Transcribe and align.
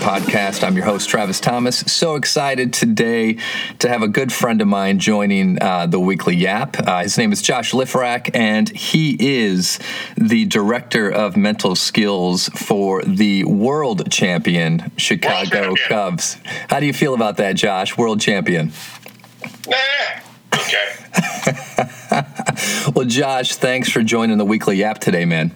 podcast. 0.00 0.64
I'm 0.64 0.74
your 0.76 0.86
host, 0.86 1.08
Travis 1.10 1.40
Thomas. 1.40 1.78
So 1.80 2.14
excited 2.14 2.72
today 2.72 3.36
to 3.80 3.88
have 3.88 4.02
a 4.02 4.08
good 4.08 4.32
friend 4.32 4.62
of 4.62 4.68
mine 4.68 4.98
joining 4.98 5.62
uh, 5.62 5.86
the 5.86 6.00
weekly 6.00 6.34
Yap. 6.34 6.76
Uh, 6.86 7.02
his 7.02 7.18
name 7.18 7.32
is 7.32 7.42
Josh 7.42 7.72
Lifrak, 7.72 8.30
and 8.34 8.68
he 8.70 9.16
is 9.20 9.78
the 10.16 10.46
director 10.46 11.10
of 11.10 11.36
mental 11.36 11.76
skills 11.76 12.48
for 12.48 13.02
the 13.02 13.44
world 13.44 14.10
champion 14.10 14.90
Chicago 14.96 15.60
World 15.60 15.78
champion. 15.78 15.88
Cubs. 15.88 16.36
How 16.68 16.80
do 16.80 16.86
you 16.86 16.94
feel 16.94 17.14
about 17.14 17.36
that, 17.36 17.56
Josh? 17.56 17.98
World 17.98 18.20
champion. 18.20 18.72
Nah. 19.68 19.76
Okay. 20.54 20.96
Well, 22.94 23.06
Josh, 23.06 23.56
thanks 23.56 23.88
for 23.88 24.02
joining 24.02 24.36
the 24.38 24.44
weekly 24.44 24.76
Yap 24.76 24.98
today, 24.98 25.24
man. 25.24 25.54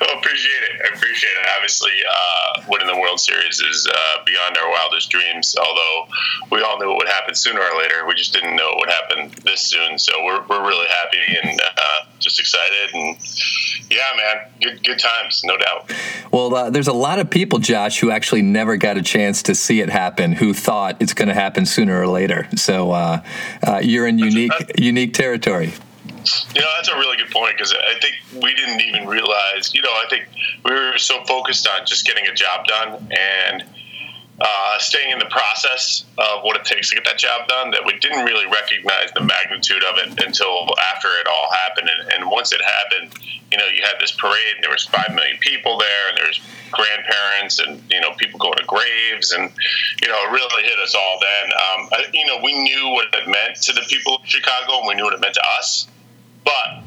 Well, 0.00 0.18
appreciate 0.18 0.62
it. 0.62 0.80
I 0.84 0.94
appreciate 0.94 1.30
it. 1.30 1.46
Obviously, 1.70 2.02
uh, 2.02 2.62
winning 2.68 2.88
the 2.88 2.98
World 2.98 3.20
Series 3.20 3.60
is 3.60 3.86
uh, 3.86 4.24
beyond 4.26 4.56
our 4.56 4.68
wildest 4.72 5.08
dreams. 5.08 5.54
Although 5.56 6.08
we 6.50 6.62
all 6.62 6.80
knew 6.80 6.90
it 6.90 6.96
would 6.96 7.08
happen 7.08 7.32
sooner 7.36 7.60
or 7.60 7.78
later, 7.78 8.04
we 8.08 8.14
just 8.14 8.32
didn't 8.32 8.56
know 8.56 8.70
it 8.70 8.76
would 8.80 8.90
happen 8.90 9.44
this 9.44 9.60
soon. 9.60 9.96
So 9.96 10.12
we're, 10.24 10.44
we're 10.48 10.66
really 10.66 10.88
happy 10.88 11.38
and 11.44 11.60
uh, 11.60 12.06
just 12.18 12.40
excited. 12.40 12.90
And 12.92 13.16
yeah, 13.88 14.02
man, 14.16 14.50
good 14.60 14.82
good 14.82 14.98
times, 14.98 15.42
no 15.44 15.56
doubt. 15.58 15.92
Well, 16.32 16.52
uh, 16.52 16.70
there's 16.70 16.88
a 16.88 16.92
lot 16.92 17.20
of 17.20 17.30
people, 17.30 17.60
Josh, 17.60 18.00
who 18.00 18.10
actually 18.10 18.42
never 18.42 18.76
got 18.76 18.96
a 18.96 19.02
chance 19.02 19.40
to 19.44 19.54
see 19.54 19.80
it 19.80 19.90
happen, 19.90 20.32
who 20.32 20.52
thought 20.52 20.96
it's 20.98 21.14
going 21.14 21.28
to 21.28 21.34
happen 21.34 21.66
sooner 21.66 22.00
or 22.00 22.08
later. 22.08 22.48
So 22.56 22.90
uh, 22.90 23.22
uh, 23.64 23.78
you're 23.80 24.08
in 24.08 24.18
unique 24.18 24.50
unique 24.76 25.14
territory. 25.14 25.72
You 26.54 26.60
know, 26.60 26.68
that's 26.76 26.88
a 26.88 26.96
really 26.96 27.16
good 27.16 27.30
point 27.30 27.56
because 27.56 27.72
I 27.72 27.98
think 28.00 28.16
we 28.42 28.54
didn't 28.54 28.80
even 28.82 29.06
realize. 29.06 29.72
You 29.74 29.82
know, 29.82 29.90
I 29.90 30.04
think 30.08 30.26
we 30.64 30.72
were 30.72 30.98
so 30.98 31.24
focused 31.24 31.68
on 31.68 31.86
just 31.86 32.06
getting 32.06 32.26
a 32.26 32.34
job 32.34 32.66
done 32.66 33.08
and 33.10 33.64
uh, 34.40 34.78
staying 34.78 35.10
in 35.10 35.18
the 35.18 35.26
process 35.26 36.04
of 36.16 36.42
what 36.42 36.56
it 36.56 36.64
takes 36.64 36.88
to 36.88 36.94
get 36.94 37.04
that 37.04 37.18
job 37.18 37.46
done 37.46 37.70
that 37.72 37.82
we 37.84 37.98
didn't 37.98 38.24
really 38.24 38.46
recognize 38.46 39.12
the 39.12 39.20
magnitude 39.20 39.84
of 39.84 39.98
it 39.98 40.24
until 40.24 40.66
after 40.94 41.08
it 41.20 41.26
all 41.26 41.50
happened. 41.64 41.88
And, 41.88 42.12
and 42.12 42.30
once 42.30 42.52
it 42.52 42.60
happened, 42.62 43.12
you 43.52 43.58
know, 43.58 43.66
you 43.66 43.82
had 43.82 44.00
this 44.00 44.12
parade. 44.12 44.54
And 44.56 44.64
there 44.64 44.70
was 44.70 44.86
five 44.86 45.12
million 45.14 45.36
people 45.40 45.78
there, 45.78 46.08
and 46.08 46.16
there's 46.16 46.40
grandparents 46.70 47.58
and 47.58 47.82
you 47.90 48.00
know 48.00 48.12
people 48.16 48.38
going 48.38 48.56
to 48.56 48.64
graves, 48.64 49.32
and 49.32 49.52
you 50.00 50.08
know, 50.08 50.16
it 50.24 50.30
really 50.32 50.62
hit 50.62 50.78
us 50.78 50.94
all. 50.94 51.18
Then, 51.20 51.52
um, 51.52 51.88
I, 51.92 52.04
you 52.12 52.26
know, 52.26 52.40
we 52.42 52.54
knew 52.62 52.88
what 52.90 53.08
it 53.12 53.28
meant 53.28 53.60
to 53.62 53.72
the 53.72 53.82
people 53.88 54.16
of 54.16 54.20
Chicago, 54.24 54.78
and 54.78 54.88
we 54.88 54.94
knew 54.94 55.04
what 55.04 55.14
it 55.14 55.20
meant 55.20 55.34
to 55.34 55.44
us. 55.58 55.88
But 56.44 56.82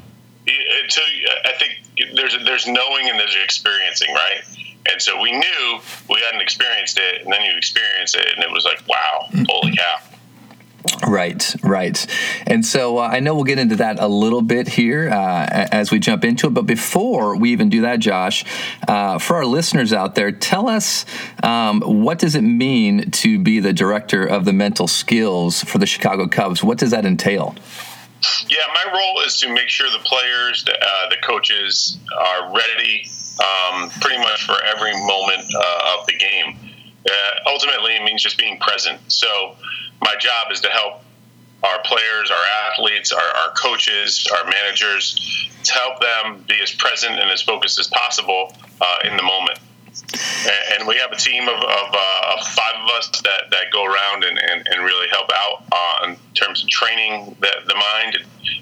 until 0.84 1.04
you, 1.08 1.30
I 1.46 1.54
think 1.54 2.16
there's 2.16 2.38
there's 2.46 2.68
knowing 2.68 3.10
and 3.10 3.20
there's 3.20 3.36
experiencing, 3.44 4.14
right? 4.14 4.42
And 4.92 5.02
so 5.02 5.22
we 5.22 5.32
knew 5.32 5.80
we 6.10 6.22
hadn't 6.26 6.42
experienced 6.42 6.98
it, 6.98 7.24
and 7.24 7.32
then 7.32 7.42
you 7.44 7.56
experience 7.56 8.16
it, 8.16 8.28
and 8.36 8.44
it 8.44 8.52
was 8.52 8.66
like, 8.66 8.86
wow, 8.88 9.30
holy 9.48 9.76
cow! 9.76 10.14
Right, 11.08 11.56
right. 11.64 12.06
And 12.46 12.66
so 12.66 12.98
uh, 12.98 13.08
I 13.08 13.20
know 13.20 13.34
we'll 13.36 13.46
get 13.46 13.60
into 13.60 13.78
that 13.78 14.00
a 14.00 14.08
little 14.08 14.42
bit 14.42 14.68
here 14.68 15.10
uh, 15.10 15.48
as 15.50 15.92
we 15.92 16.00
jump 16.00 16.26
into 16.26 16.48
it. 16.48 16.54
But 16.54 16.66
before 16.66 17.38
we 17.38 17.52
even 17.52 17.70
do 17.70 17.82
that, 17.82 18.00
Josh, 18.00 18.44
uh, 18.88 19.18
for 19.20 19.38
our 19.38 19.46
listeners 19.46 19.94
out 19.94 20.16
there, 20.16 20.32
tell 20.32 20.68
us 20.68 21.06
um, 21.42 21.82
what 21.82 22.20
does 22.20 22.36
it 22.36 22.42
mean 22.42 23.12
to 23.12 23.40
be 23.40 23.60
the 23.60 23.74
director 23.74 24.26
of 24.26 24.46
the 24.46 24.54
mental 24.54 24.88
skills 24.88 25.64
for 25.64 25.78
the 25.78 25.86
Chicago 25.86 26.28
Cubs? 26.28 26.64
What 26.64 26.78
does 26.78 26.92
that 26.92 27.06
entail? 27.06 27.56
Yeah, 28.48 28.60
my 28.74 28.92
role 28.94 29.22
is 29.26 29.40
to 29.40 29.50
make 29.50 29.70
sure 29.70 29.90
the 29.92 30.04
players, 30.04 30.64
the, 30.64 30.74
uh, 30.74 31.10
the 31.10 31.18
coaches 31.24 31.98
are 32.18 32.54
ready 32.54 33.10
um, 33.40 33.90
pretty 34.02 34.20
much 34.20 34.46
for 34.46 34.56
every 34.76 34.94
moment 34.94 35.44
uh, 35.56 35.98
of 36.00 36.06
the 36.06 36.14
game. 36.14 36.58
Uh, 37.10 37.14
ultimately, 37.48 37.96
it 37.96 38.04
means 38.04 38.24
just 38.24 38.38
being 38.38 38.58
present. 38.60 39.00
So, 39.12 39.56
my 40.02 40.16
job 40.20 40.52
is 40.52 40.62
to 40.62 40.70
help 40.70 41.02
our 41.64 41.82
players, 41.84 42.30
our 42.30 42.72
athletes, 42.72 43.12
our, 43.12 43.22
our 43.22 43.54
coaches, 43.56 44.28
our 44.38 44.50
managers, 44.50 45.50
to 45.64 45.74
help 45.74 46.02
them 46.02 46.44
be 46.48 46.56
as 46.62 46.72
present 46.72 47.20
and 47.20 47.32
as 47.32 47.42
focused 47.42 47.80
as 47.80 47.88
possible 47.88 48.54
uh, 48.82 48.98
in 49.06 49.16
the 49.16 49.24
moment. 49.24 49.60
And- 50.14 50.74
we 50.86 50.98
have 50.98 51.12
a 51.12 51.16
team 51.16 51.48
of, 51.48 51.56
of, 51.56 51.94
uh, 51.94 52.44
five 52.44 52.76
of 52.76 52.90
us 52.98 53.10
that, 53.24 53.50
that 53.52 53.72
go 53.72 53.86
around 53.86 54.24
and, 54.24 54.38
and, 54.38 54.68
and 54.68 54.84
really 54.84 55.08
help 55.10 55.30
out 55.34 55.64
uh, 55.72 56.10
in 56.10 56.18
terms 56.34 56.64
of 56.64 56.70
training 56.70 57.36
the, 57.40 57.52
the 57.66 57.76
mind. 57.76 58.18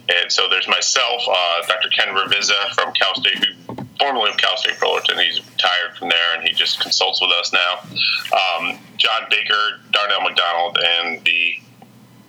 And 0.09 0.31
so 0.31 0.47
there's 0.49 0.67
myself, 0.67 1.23
uh, 1.27 1.67
Dr. 1.67 1.89
Ken 1.89 2.13
Ravizza 2.15 2.73
from 2.73 2.93
Cal 2.93 3.15
State, 3.15 3.43
who 3.43 3.75
formerly 3.99 4.31
of 4.31 4.37
Cal 4.37 4.57
State 4.57 4.75
Fullerton. 4.75 5.19
He's 5.19 5.39
retired 5.39 5.97
from 5.97 6.09
there 6.09 6.35
and 6.35 6.47
he 6.47 6.53
just 6.53 6.79
consults 6.81 7.21
with 7.21 7.31
us 7.31 7.53
now. 7.53 7.79
Um, 8.33 8.79
John 8.97 9.27
Baker, 9.29 9.79
Darnell 9.91 10.21
McDonald, 10.21 10.77
and 10.83 11.23
the 11.23 11.55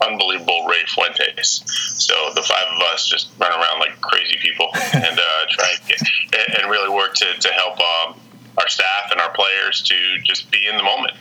unbelievable 0.07 0.67
Ray 0.69 0.85
Fuentes. 0.87 1.63
So 1.97 2.33
the 2.35 2.43
five 2.43 2.65
of 2.75 2.83
us 2.93 3.07
just 3.09 3.29
run 3.39 3.53
around 3.53 3.79
like 3.79 4.01
crazy 4.01 4.37
people 4.41 4.69
and 4.95 5.19
uh, 5.19 5.47
try 5.51 5.75
and, 5.79 5.89
get, 5.89 6.61
and 6.61 6.71
really 6.71 6.91
work 6.91 7.15
to, 7.15 7.33
to 7.39 7.49
help 7.49 7.79
um, 7.81 8.21
our 8.59 8.69
staff 8.69 9.11
and 9.11 9.21
our 9.21 9.33
players 9.33 9.83
to 9.83 10.19
just 10.25 10.51
be 10.51 10.67
in 10.67 10.77
the 10.77 10.83
moment. 10.83 11.15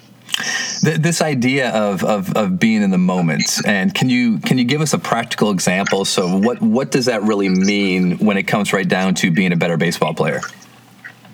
This 0.82 1.22
idea 1.22 1.70
of, 1.70 2.04
of, 2.04 2.36
of 2.36 2.60
being 2.60 2.82
in 2.82 2.90
the 2.90 2.98
moment, 2.98 3.60
and 3.66 3.94
can 3.94 4.10
you 4.10 4.40
can 4.40 4.58
you 4.58 4.64
give 4.64 4.82
us 4.82 4.94
a 4.94 4.98
practical 4.98 5.52
example? 5.52 6.06
So 6.06 6.38
what 6.38 6.62
what 6.62 6.90
does 6.90 7.06
that 7.06 7.22
really 7.24 7.50
mean 7.50 8.18
when 8.18 8.38
it 8.38 8.44
comes 8.44 8.74
right 8.74 8.88
down 8.88 9.14
to 9.16 9.30
being 9.30 9.52
a 9.52 9.56
better 9.56 9.78
baseball 9.78 10.14
player? 10.14 10.42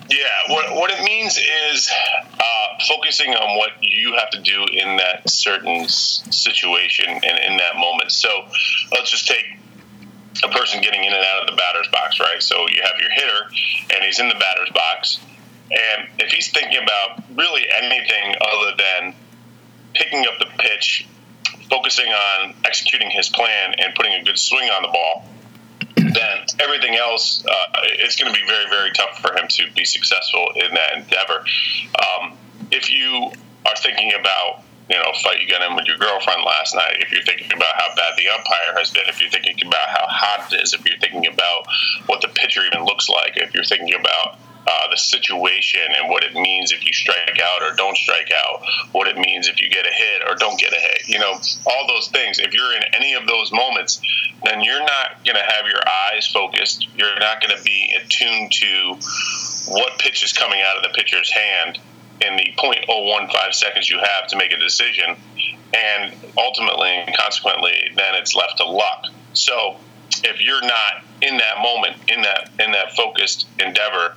Yeah, 0.10 0.54
what, 0.54 0.74
what 0.76 0.92
it 0.92 1.04
means 1.04 1.38
is 1.38 1.92
uh, 2.40 2.68
focusing 2.88 3.34
on 3.34 3.58
what 3.58 3.72
you 3.82 4.14
have 4.14 4.30
to 4.32 4.42
do 4.42 4.66
in 4.72 4.98
that 4.98 5.30
certain 5.30 5.88
situation 5.88 7.08
and 7.10 7.40
in 7.40 7.58
that 7.58 7.76
moment. 7.76 8.12
So 8.12 8.30
let's 8.92 9.12
just 9.12 9.28
take 9.28 9.46
a 10.44 10.50
person 10.50 10.82
getting 10.82 11.04
in 11.04 11.14
and 11.14 11.26
out 11.26 11.42
of 11.44 11.50
the 11.50 11.56
batter's 11.56 11.88
box, 11.92 12.20
right? 12.20 12.42
So 12.42 12.68
you 12.70 12.82
have 12.84 13.00
your 13.00 13.10
hitter, 13.10 13.96
and 13.96 14.04
he's 14.04 14.20
in 14.20 14.30
the 14.30 14.36
batter's 14.36 14.70
box, 14.74 15.20
and 15.72 16.08
if 16.20 16.32
he's 16.32 16.50
thinking 16.52 16.82
about 16.82 17.24
really 17.36 17.66
anything 17.82 18.36
other 18.42 18.76
than 18.78 19.14
picking 19.94 20.26
up 20.26 20.40
the 20.40 20.48
pitch, 20.58 21.08
focusing 21.70 22.08
on 22.08 22.54
executing 22.66 23.10
his 23.10 23.30
plan, 23.30 23.76
and 23.80 23.94
putting 23.96 24.14
a 24.14 24.24
good 24.24 24.38
swing 24.38 24.70
on 24.70 24.82
the 24.84 24.88
ball, 24.88 25.26
then 25.96 26.46
everything 26.60 26.96
else 26.96 27.44
uh, 27.46 27.82
is 28.00 28.16
going 28.16 28.32
to 28.34 28.40
be 28.40 28.46
very, 28.48 28.70
very 28.70 28.92
tough 28.92 29.20
for 29.20 29.36
him 29.38 29.48
to 29.50 29.64
be 29.76 29.84
successful 29.84 30.52
in 30.56 30.74
that 30.74 30.96
endeavor. 30.96 31.44
Um, 32.00 32.38
if 32.72 32.92
you 32.92 33.32
are 33.66 33.76
thinking 33.78 34.14
about, 34.18 34.64
you 34.90 34.96
know, 34.96 35.12
fight 35.24 35.42
you 35.42 35.50
got 35.50 35.68
in 35.68 35.76
with 35.76 35.86
your 35.86 35.98
girlfriend 35.98 36.44
last 36.46 36.76
night, 36.76 36.98
if 37.00 37.12
you're 37.12 37.24
thinking 37.24 37.52
about 37.52 37.76
how 37.76 37.94
bad 37.96 38.14
the 38.18 38.30
umpire 38.30 38.78
has 38.78 38.92
been, 38.92 39.04
if 39.08 39.20
you're 39.20 39.30
thinking 39.30 39.68
about 39.68 39.90
how 39.90 40.06
hot 40.08 40.54
it 40.54 40.62
is, 40.62 40.74
if 40.74 40.86
you're 40.86 41.00
thinking 41.00 41.28
about 41.28 41.68
what 42.06 42.22
the 42.22 42.30
pitcher 42.30 42.62
even 42.64 42.86
looks 42.86 43.10
like, 43.10 43.34
if 43.36 43.54
you're 43.54 43.66
thinking 43.66 44.00
about 44.00 44.40
uh, 44.68 44.90
the 44.90 44.98
situation 44.98 45.82
and 45.98 46.10
what 46.10 46.24
it 46.24 46.34
means 46.34 46.72
if 46.72 46.86
you 46.86 46.92
strike 46.92 47.40
out 47.42 47.64
or 47.64 47.74
don't 47.76 47.96
strike 47.96 48.32
out, 48.46 48.62
what 48.92 49.08
it 49.08 49.18
means 49.18 49.48
if 49.48 49.62
you 49.62 49.70
get 49.70 49.86
a 49.86 49.94
hit 49.94 50.22
or 50.28 50.36
don't 50.36 50.60
get 50.60 50.74
a 50.74 50.76
hit. 50.76 51.08
You 51.08 51.20
know, 51.20 51.40
all 51.66 51.88
those 51.88 52.10
things. 52.10 52.40
If 52.40 52.54
you're 52.54 52.76
in 52.76 52.84
any 52.94 53.14
of 53.14 53.26
those 53.28 53.52
moments, 53.52 54.02
then 54.44 54.62
you're 54.62 54.82
not 54.82 55.24
going 55.24 55.38
to 55.38 55.54
have 55.54 55.66
your 55.66 55.82
eyes 56.12 56.28
focused. 56.28 56.88
You're 56.98 57.18
not 57.20 57.42
going 57.42 57.56
to 57.58 57.64
be 57.64 57.96
attuned 57.96 58.52
to 58.52 58.98
what 59.72 59.98
pitch 60.00 60.24
is 60.24 60.34
coming 60.34 60.62
out 60.62 60.78
of 60.78 60.84
the 60.84 60.90
pitcher's 60.90 61.32
hand 61.32 61.80
in 62.22 62.36
the 62.36 62.52
0.015 62.58 63.54
seconds 63.54 63.90
you 63.90 64.00
have 64.00 64.28
to 64.28 64.36
make 64.36 64.52
a 64.52 64.58
decision. 64.58 65.16
And 65.74 66.14
ultimately 66.38 66.90
and 66.90 67.16
consequently, 67.16 67.92
then 67.96 68.16
it's 68.16 68.36
left 68.36 68.58
to 68.58 68.66
luck. 68.66 69.06
So 69.34 69.78
if 70.24 70.42
you're 70.42 70.62
not 70.62 71.04
in 71.22 71.38
that 71.38 71.62
moment, 71.62 71.98
in 72.10 72.22
that 72.22 72.50
in 72.60 72.72
that 72.72 72.96
focused 72.96 73.48
endeavor, 73.60 74.16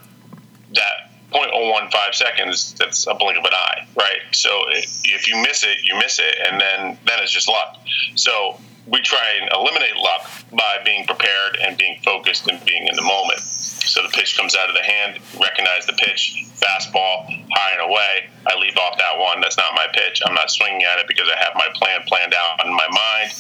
that 0.75 1.11
0.015 1.33 2.15
seconds, 2.15 2.75
that's 2.79 3.07
a 3.07 3.15
blink 3.15 3.39
of 3.39 3.45
an 3.45 3.53
eye, 3.55 3.87
right? 3.97 4.21
So 4.33 4.51
if 4.69 5.29
you 5.29 5.41
miss 5.43 5.65
it, 5.65 5.79
you 5.85 5.97
miss 5.97 6.19
it, 6.19 6.37
and 6.49 6.61
then 6.61 6.99
then 7.07 7.21
it's 7.23 7.33
just 7.33 7.49
luck. 7.49 7.77
So 8.17 8.59
we 8.87 9.01
try 9.03 9.39
and 9.41 9.51
eliminate 9.53 9.97
luck 9.97 10.29
by 10.53 10.79
being 10.85 11.07
prepared 11.07 11.59
and 11.63 11.77
being 11.77 12.01
focused 12.05 12.49
and 12.49 12.65
being 12.65 12.87
in 12.87 12.97
the 12.97 13.03
moment. 13.03 13.41
So 13.41 14.03
the 14.03 14.09
pitch 14.09 14.37
comes 14.37 14.55
out 14.55 14.69
of 14.69 14.75
the 14.75 14.83
hand, 14.83 15.19
recognize 15.41 15.87
the 15.87 15.95
pitch, 15.95 16.47
fastball, 16.55 17.27
high 17.51 17.73
and 17.73 17.91
away. 17.91 18.31
I 18.47 18.59
leave 18.59 18.77
off 18.77 18.99
that 18.99 19.19
one. 19.19 19.41
That's 19.41 19.57
not 19.57 19.75
my 19.75 19.87
pitch. 19.93 20.23
I'm 20.25 20.35
not 20.35 20.51
swinging 20.51 20.83
at 20.85 20.99
it 20.99 21.09
because 21.09 21.29
I 21.29 21.39
have 21.39 21.55
my 21.55 21.69
plan 21.75 22.01
planned 22.07 22.35
out 22.35 22.65
in 22.65 22.73
my 22.73 22.87
mind. 22.89 23.33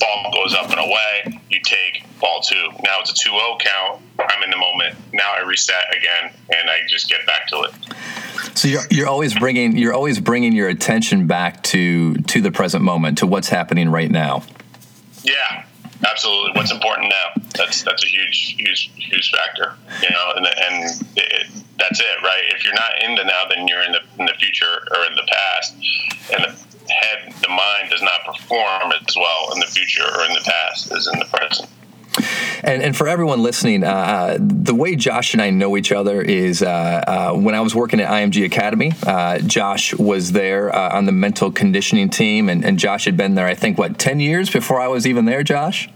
Ball 0.00 0.32
goes 0.32 0.54
up 0.54 0.70
and 0.70 0.80
away. 0.80 1.40
You 1.50 1.60
take 1.62 2.04
ball 2.20 2.40
two. 2.40 2.70
Now 2.82 3.00
it's 3.00 3.10
a 3.10 3.14
2 3.14 3.30
0 3.30 3.58
count. 3.60 4.02
I'm 4.18 4.42
in 4.42 4.50
the 4.50 4.56
moment. 4.56 4.96
Now 5.12 5.32
I 5.36 5.40
reset 5.40 5.84
again 5.96 6.32
and 6.54 6.70
I 6.70 6.78
just 6.88 7.08
get 7.08 7.26
back 7.26 7.46
to 7.48 7.62
it. 7.62 8.56
So 8.56 8.68
you're, 8.68 8.82
you're 8.90 9.08
always 9.08 9.38
bringing 9.38 9.76
you're 9.76 9.92
always 9.92 10.20
bringing 10.20 10.52
your 10.52 10.68
attention 10.68 11.26
back 11.26 11.62
to 11.64 12.14
to 12.14 12.40
the 12.40 12.50
present 12.50 12.82
moment, 12.82 13.18
to 13.18 13.26
what's 13.26 13.48
happening 13.48 13.90
right 13.90 14.10
now. 14.10 14.42
Yeah, 15.30 15.64
absolutely. 16.08 16.52
What's 16.54 16.72
important 16.72 17.08
now? 17.10 17.42
That's 17.54 17.82
that's 17.82 18.04
a 18.04 18.08
huge, 18.08 18.56
huge, 18.58 18.90
huge 18.96 19.30
factor. 19.30 19.74
You 20.02 20.10
know, 20.10 20.32
and 20.36 20.46
and 20.46 21.06
it, 21.16 21.46
that's 21.78 22.00
it, 22.00 22.22
right? 22.22 22.42
If 22.48 22.64
you're 22.64 22.74
not 22.74 23.02
in 23.02 23.14
the 23.14 23.24
now, 23.24 23.44
then 23.48 23.68
you're 23.68 23.82
in 23.82 23.92
the 23.92 24.02
in 24.18 24.26
the 24.26 24.34
future 24.38 24.88
or 24.90 25.04
in 25.06 25.14
the 25.14 25.28
past, 25.30 25.74
and 26.34 26.44
the 26.44 26.92
head, 26.92 27.32
the 27.42 27.48
mind 27.48 27.90
does 27.90 28.02
not 28.02 28.24
perform 28.26 28.92
as 28.92 29.16
well 29.16 29.52
in 29.54 29.60
the 29.60 29.66
future 29.66 30.02
or 30.02 30.24
in 30.26 30.34
the 30.34 30.42
past 30.44 30.90
as 30.90 31.06
in 31.06 31.18
the 31.18 31.26
present. 31.26 31.69
And, 32.70 32.82
and 32.82 32.96
for 32.96 33.08
everyone 33.08 33.42
listening, 33.42 33.82
uh, 33.82 33.88
uh, 33.88 34.38
the 34.38 34.74
way 34.74 34.94
Josh 34.94 35.32
and 35.32 35.42
I 35.42 35.50
know 35.50 35.76
each 35.76 35.90
other 35.90 36.22
is 36.22 36.62
uh, 36.62 36.68
uh 36.68 37.32
when 37.32 37.56
I 37.56 37.60
was 37.60 37.74
working 37.74 37.98
at 38.00 38.08
IMG 38.08 38.44
Academy. 38.44 38.92
Uh, 39.04 39.38
Josh 39.38 39.92
was 39.94 40.30
there 40.30 40.74
uh, 40.74 40.96
on 40.96 41.04
the 41.04 41.12
mental 41.12 41.50
conditioning 41.50 42.10
team, 42.10 42.48
and, 42.48 42.64
and, 42.64 42.78
Josh 42.78 43.06
had 43.06 43.16
been 43.16 43.34
there, 43.34 43.46
I 43.46 43.54
think, 43.54 43.76
what, 43.76 43.98
10 43.98 44.20
years 44.20 44.48
before 44.50 44.80
I 44.80 44.86
was 44.86 45.06
even 45.06 45.24
there, 45.24 45.42
Josh? 45.42 45.88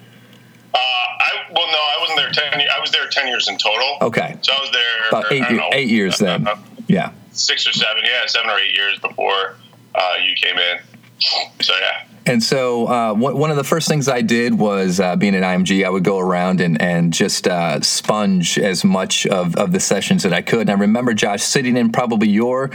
I, 0.75 1.31
well, 1.55 1.67
no, 1.67 1.79
I 1.79 1.97
wasn't 2.01 2.19
there 2.19 2.51
10 2.51 2.69
I 2.69 2.81
was 2.81 2.91
there 2.91 3.09
10 3.09 3.29
years 3.29 3.49
in 3.49 3.57
total. 3.57 3.99
Okay. 4.03 4.37
So 4.43 4.53
I 4.53 4.61
was 4.61 4.71
there 4.73 5.09
about 5.09 5.33
eight, 5.33 5.57
know, 5.57 5.71
eight 5.73 5.89
years 5.89 6.19
then. 6.19 6.47
yeah. 6.89 7.13
Six 7.31 7.67
or 7.69 7.73
seven, 7.73 8.03
yeah, 8.05 8.27
seven 8.27 8.51
or 8.51 8.59
eight 8.59 8.77
years 8.77 8.99
before 8.99 9.57
you 10.23 10.35
came 10.35 10.59
in. 10.59 10.79
So, 11.63 11.73
yeah. 11.81 12.07
And 12.27 12.43
so, 12.43 12.87
uh, 12.87 13.15
one 13.15 13.51
of 13.51 13.57
the 13.57 13.65
first 13.65 13.87
things 13.87 14.09
I 14.09 14.23
did 14.23 14.55
was 14.55 14.99
uh, 14.99 15.15
being 15.17 15.35
at 15.35 15.43
IMG, 15.43 15.85
I 15.85 15.91
would 15.91 16.05
go 16.05 16.19
around 16.19 16.63
and, 16.63 16.81
and 16.81 17.13
just 17.13 17.47
uh, 17.47 17.83
sponge 17.83 18.59
as 18.59 18.83
much 18.83 19.27
of, 19.27 19.57
of 19.57 19.73
the 19.73 19.81
sessions 19.81 20.23
that 20.23 20.33
I 20.33 20.41
could. 20.41 20.63
And 20.63 20.71
I 20.71 20.75
remember, 20.75 21.13
Josh, 21.13 21.43
sitting 21.43 21.77
in 21.77 21.93
probably 21.93 22.29
your, 22.29 22.71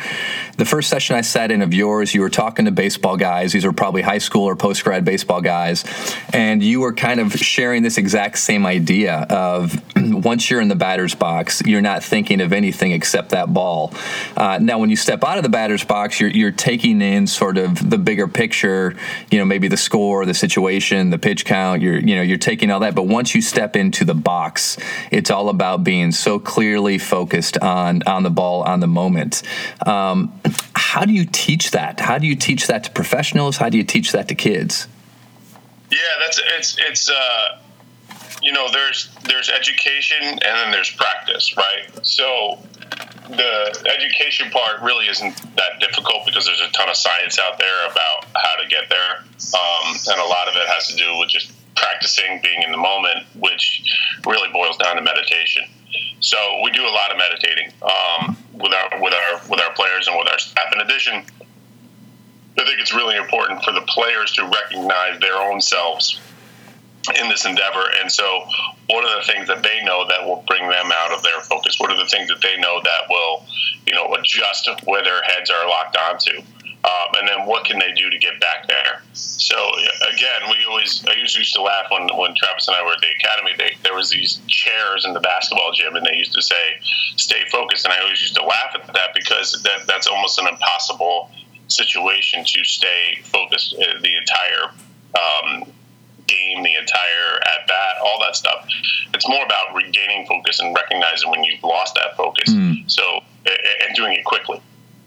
the 0.58 0.66
first 0.66 0.88
session 0.90 1.16
I 1.16 1.22
sat 1.22 1.50
in 1.50 1.64
of 1.64 1.74
yours, 1.74 2.14
you 2.14 2.22
were 2.22 2.30
talking 2.30 2.66
to 2.66 2.72
baseball 2.72 3.18
guys. 3.18 3.52
These 3.52 3.66
were 3.66 3.74
probably 3.74 4.04
high 4.04 4.20
school 4.20 4.44
or 4.44 4.56
post 4.56 4.84
grad 4.84 5.04
baseball 5.04 5.42
guys. 5.42 5.84
And 6.32 6.62
you 6.62 6.82
were 6.82 6.94
kind 6.94 7.20
of 7.20 7.34
sharing 7.34 7.82
this 7.82 7.98
exact 7.98 8.38
same 8.38 8.68
idea 8.68 9.26
of 9.32 9.82
once 9.96 10.52
you're 10.52 10.62
in 10.62 10.68
the 10.68 10.76
batter's 10.76 11.16
box, 11.16 11.64
you're 11.66 11.82
not 11.82 12.04
thinking 12.04 12.40
of 12.42 12.54
anything 12.54 12.92
except 12.92 13.30
that 13.30 13.52
ball. 13.52 13.94
Uh, 14.38 14.60
now, 14.62 14.78
when 14.78 14.92
you 14.92 14.96
step 14.96 15.24
out 15.24 15.38
of 15.38 15.44
the 15.44 15.50
batter's 15.50 15.84
box, 15.84 16.20
you're, 16.20 16.30
you're 16.30 16.52
taking 16.52 17.02
in 17.02 17.26
sort 17.26 17.58
of 17.58 17.90
the 17.90 17.98
bigger 17.98 18.28
picture. 18.28 18.96
You 19.32 19.39
know 19.40 19.46
maybe 19.46 19.68
the 19.68 19.78
score, 19.78 20.26
the 20.26 20.34
situation, 20.34 21.10
the 21.10 21.18
pitch 21.18 21.46
count. 21.46 21.82
You're 21.82 22.00
you 22.00 22.16
know 22.16 22.22
you're 22.22 22.38
taking 22.38 22.72
all 22.72 22.80
that, 22.82 22.96
but 22.96 23.04
once 23.08 23.34
you 23.34 23.42
step 23.42 23.76
into 23.76 24.06
the 24.06 24.14
box, 24.14 24.78
it's 25.12 25.32
all 25.32 25.50
about 25.50 25.84
being 25.84 26.12
so 26.12 26.40
clearly 26.40 26.98
focused 26.98 27.58
on 27.58 28.04
on 28.04 28.24
the 28.24 28.30
ball, 28.30 28.64
on 28.64 28.80
the 28.80 28.88
moment. 28.88 29.42
Um, 29.86 30.40
how 30.74 31.06
do 31.06 31.14
you 31.14 31.26
teach 31.26 31.72
that? 31.72 32.00
How 32.00 32.18
do 32.18 32.28
you 32.28 32.36
teach 32.36 32.68
that 32.68 32.84
to 32.86 32.92
professionals? 32.92 33.58
How 33.58 33.70
do 33.70 33.78
you 33.78 33.84
teach 33.84 34.12
that 34.12 34.28
to 34.28 34.36
kids? 34.36 34.88
Yeah, 35.92 36.00
that's 36.20 36.40
it's 36.58 36.78
it's. 36.80 37.10
Uh 37.10 37.60
you 38.42 38.52
know 38.52 38.68
there's 38.72 39.10
there's 39.26 39.50
education 39.50 40.24
and 40.24 40.42
then 40.42 40.72
there's 40.72 40.90
practice 40.92 41.56
right 41.58 41.90
so 42.04 42.60
the 43.30 43.94
education 43.98 44.50
part 44.50 44.82
really 44.82 45.08
isn't 45.08 45.38
that 45.56 45.80
difficult 45.80 46.26
because 46.26 46.46
there's 46.46 46.62
a 46.62 46.72
ton 46.72 46.90
of 46.90 46.96
science 46.96 47.38
out 47.38 47.60
there 47.60 47.86
about 47.86 48.26
how 48.36 48.62
to 48.62 48.68
get 48.68 48.90
there, 48.90 49.24
um, 49.54 49.96
and 50.08 50.20
a 50.20 50.26
lot 50.26 50.48
of 50.48 50.56
it 50.56 50.68
has 50.68 50.88
to 50.88 50.96
do 50.96 51.18
with 51.20 51.30
just 51.30 51.52
practicing 51.76 52.42
being 52.44 52.64
in 52.64 52.72
the 52.72 52.78
moment, 52.78 53.26
which 53.36 53.84
really 54.26 54.52
boils 54.52 54.78
down 54.78 54.96
to 54.96 55.02
meditation. 55.02 55.64
So 56.20 56.38
we 56.64 56.72
do 56.72 56.84
a 56.84 56.90
lot 56.90 57.12
of 57.12 57.18
meditating 57.18 57.72
um, 57.82 58.38
with 58.54 58.74
our 58.74 59.02
with 59.02 59.14
our 59.14 59.42
with 59.48 59.62
our 59.62 59.74
players 59.74 60.08
and 60.08 60.18
with 60.18 60.28
our 60.28 60.40
staff. 60.40 60.74
In 60.74 60.82
addition, 60.82 61.14
I 61.16 62.66
think 62.66 62.80
it's 62.80 62.94
really 62.94 63.16
important 63.16 63.64
for 63.64 63.72
the 63.72 63.82
players 63.82 64.34
to 64.34 64.44
recognize 64.44 65.20
their 65.20 65.38
own 65.38 65.62
selves 65.62 66.20
in 67.22 67.30
this 67.30 67.46
endeavor. 67.46 67.86
And 68.02 68.12
so, 68.12 68.44
what 68.90 69.06
are 69.06 69.20
the 69.20 69.26
things 69.26 69.48
that 69.48 69.64
they 69.64 69.84
know 69.84 70.08
that 70.08 70.26
will 70.26 70.44
bring 70.48 70.68
them 70.68 70.92
out 70.94 71.12
of 71.12 71.24
their 71.24 71.40
focus? 71.42 71.80
What 71.80 71.92
are 71.92 71.98
the 71.98 72.10
things 72.10 72.30
that 72.30 72.42
they 72.42 72.58
know 72.58 72.82
that 72.84 73.02
will, 73.10 73.46
you 73.86 73.94
know, 73.94 74.14
adjust 74.14 74.70
where 74.86 75.04
their 75.04 75.22
heads 75.24 75.50
are 75.50 75.68
locked 75.68 75.98
onto? 75.98 76.42
Um, 76.82 77.12
and 77.20 77.28
then 77.28 77.46
what 77.46 77.66
can 77.66 77.78
they 77.78 77.92
do 77.92 78.10
to 78.10 78.18
get 78.18 78.40
back 78.40 78.68
there? 78.68 79.02
So 79.14 79.56
again, 80.14 80.50
we 80.50 80.64
always 80.70 81.04
I 81.08 81.14
used 81.14 81.54
to 81.56 81.62
laugh 81.62 81.88
when 81.92 82.08
when 82.16 82.34
Travis 82.36 82.68
and 82.68 82.78
I 82.78 82.84
were 82.84 82.94
at 82.94 83.02
the 83.02 83.12
academy. 83.20 83.52
They, 83.58 83.78
there 83.84 83.96
was 83.96 84.10
these 84.10 84.40
chairs 84.48 85.06
in 85.06 85.14
the 85.14 85.20
basketball 85.20 85.72
gym, 85.74 85.96
and 85.96 86.06
they 86.06 86.16
used 86.16 86.34
to 86.34 86.42
say, 86.42 86.80
"Stay 87.18 87.44
focused." 87.52 87.84
And 87.86 87.94
I 87.94 88.00
always 88.00 88.22
used 88.22 88.36
to 88.36 88.44
laugh 88.44 88.76
at 88.76 88.94
that 88.94 89.14
because 89.14 89.62
that, 89.64 89.88
that's 89.88 90.08
almost 90.08 90.40
an 90.40 90.48
impossible 90.48 91.30
situation 91.68 92.46
to 92.46 92.64
stay 92.64 93.20
focused 93.24 93.76
uh, 93.76 94.00
the 94.02 94.18
entire 94.18 94.72
um, 95.20 95.72
game, 96.30 96.64
the 96.64 96.76
entire 96.76 97.42
at 97.42 97.68
bat, 97.68 97.98
all 98.04 98.20
that 98.22 98.36
stuff. 98.36 98.68
It's 99.14 99.28
more 99.28 99.44
about 99.44 99.76
regaining 99.76 100.28
focus 100.28 100.60
and 100.60 100.76
recognizing 100.76 101.30
when 101.32 101.44
you've 101.44 101.64
lost 101.64 101.96
that 101.96 102.16
focus. 102.16 102.54
Mm. 102.54 102.90
So 102.90 103.22
and 103.46 103.96
doing 103.96 104.14
it 104.14 104.24
quickly. 104.26 104.62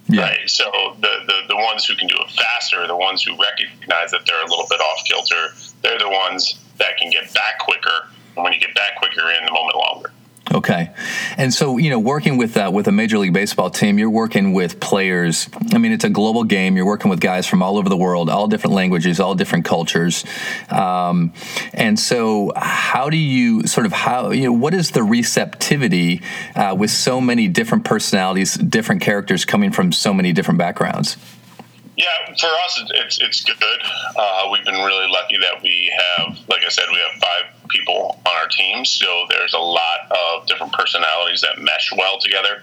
Yeah. 0.09 0.23
Right. 0.23 0.51
So 0.51 0.65
the, 1.01 1.25
the 1.27 1.39
the 1.49 1.57
ones 1.57 1.85
who 1.87 1.95
can 1.95 2.09
do 2.09 2.17
it 2.19 2.31
faster, 2.31 2.87
the 2.87 2.97
ones 2.97 3.23
who 3.23 3.37
recognize 3.41 4.11
that 4.11 4.27
they're 4.27 4.43
a 4.43 4.49
little 4.49 4.67
bit 4.69 4.81
off 4.81 5.05
kilter, 5.05 5.55
they're 5.83 5.99
the 5.99 6.11
ones 6.11 6.59
that 6.79 6.97
can 6.99 7.11
get 7.11 7.33
back 7.33 7.61
quicker. 7.61 8.09
And 8.35 8.45
when 8.45 8.53
you 8.53 8.61
get 8.61 8.75
back 8.75 8.97
quicker, 8.97 9.31
in 9.31 9.45
the 9.45 9.53
moment 9.53 9.77
longer. 9.77 10.11
Okay, 10.51 10.91
and 11.37 11.55
so 11.55 11.79
you 11.79 11.89
know, 11.89 12.01
working 12.01 12.37
with 12.37 12.57
uh, 12.57 12.69
with 12.73 12.89
a 12.89 12.93
major 12.93 13.17
league 13.17 13.33
baseball 13.33 13.71
team, 13.71 13.97
you're 13.99 14.11
working 14.11 14.53
with 14.53 14.81
players. 14.81 15.49
I 15.73 15.79
mean, 15.79 15.93
it's 15.93 16.05
a 16.05 16.11
global 16.11 16.43
game. 16.43 16.77
You're 16.77 16.87
working 16.87 17.11
with 17.11 17.21
guys 17.21 17.47
from 17.47 17.63
all 17.63 17.79
over 17.79 17.89
the 17.89 17.97
world, 17.97 18.29
all 18.29 18.49
different 18.49 18.75
languages, 18.75 19.21
all 19.21 19.37
different 19.37 19.65
cultures. 19.65 20.25
Um, 20.69 21.33
and 21.73 21.99
so, 21.99 22.53
how 22.57 23.09
do 23.09 23.17
you 23.17 23.67
sort 23.69 23.87
of 23.87 23.93
how 23.93 24.31
you 24.31 24.45
know 24.45 24.53
what 24.53 24.75
is 24.75 24.91
the 24.91 25.05
receptivity 25.05 26.23
uh, 26.57 26.75
with 26.77 26.91
so 26.91 27.21
many 27.21 27.47
different 27.47 27.85
personalities, 27.85 28.55
different 28.55 29.01
characters 29.01 29.45
coming 29.45 29.71
from 29.71 29.93
so 29.93 30.13
many 30.13 30.33
different 30.33 30.59
backgrounds? 30.59 31.17
Yeah, 31.97 32.07
for 32.41 32.49
us, 32.65 32.83
it's 32.91 33.21
it's 33.21 33.45
good. 33.45 33.81
Uh, 34.17 34.49
we've 34.51 34.65
been 34.65 34.83
really 34.83 35.11
lucky 35.11 35.37
that 35.39 35.63
we 35.63 35.93
have, 35.93 36.39
like 36.49 36.63
I 36.65 36.71
said, 36.71 36.85
we 36.91 36.99
have 36.99 37.21
five 37.21 37.69
people 37.69 38.19
on 38.25 38.33
our 38.33 38.49
team. 38.49 38.85
So 38.85 39.27
there's 39.29 39.53
a 39.53 39.59
lot 39.59 40.11
of 40.11 40.47
different 40.47 40.73
personalities 40.73 41.43
that 41.43 41.61
mesh 41.61 41.93
well 41.97 42.19
together. 42.19 42.63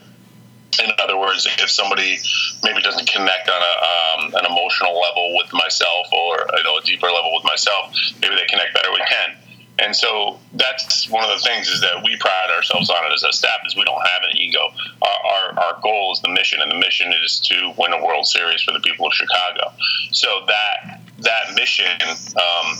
In 0.83 0.91
other 1.03 1.17
words, 1.17 1.47
if 1.59 1.69
somebody 1.69 2.17
maybe 2.63 2.81
doesn't 2.81 3.07
connect 3.07 3.49
on 3.49 3.61
a, 3.61 4.23
um, 4.23 4.33
an 4.35 4.45
emotional 4.45 4.99
level 4.99 5.35
with 5.37 5.53
myself 5.53 6.07
or 6.11 6.47
you 6.57 6.63
know 6.63 6.77
a 6.77 6.81
deeper 6.81 7.07
level 7.07 7.31
with 7.35 7.43
myself, 7.43 7.93
maybe 8.21 8.35
they 8.35 8.45
connect 8.45 8.73
better 8.73 8.91
with 8.91 9.01
Ken. 9.07 9.37
And 9.81 9.95
so 9.95 10.39
that's 10.53 11.09
one 11.09 11.23
of 11.23 11.29
the 11.29 11.43
things 11.43 11.67
is 11.67 11.81
that 11.81 12.03
we 12.03 12.17
pride 12.17 12.49
ourselves 12.55 12.89
on 12.89 12.97
it 13.05 13.13
as 13.13 13.23
a 13.23 13.31
staff 13.31 13.59
is 13.65 13.75
we 13.75 13.83
don't 13.83 14.01
have 14.01 14.23
an 14.29 14.37
ego. 14.37 14.59
Our, 15.01 15.31
our, 15.31 15.59
our, 15.59 15.81
goal 15.81 16.11
is 16.13 16.21
the 16.21 16.29
mission, 16.29 16.61
and 16.61 16.71
the 16.71 16.75
mission 16.75 17.13
is 17.23 17.39
to 17.45 17.73
win 17.77 17.93
a 17.93 18.03
World 18.03 18.27
Series 18.27 18.61
for 18.61 18.71
the 18.71 18.79
people 18.79 19.07
of 19.07 19.13
Chicago. 19.13 19.71
So 20.11 20.45
that 20.47 20.99
that 21.19 21.55
mission, 21.55 22.01
um, 22.01 22.77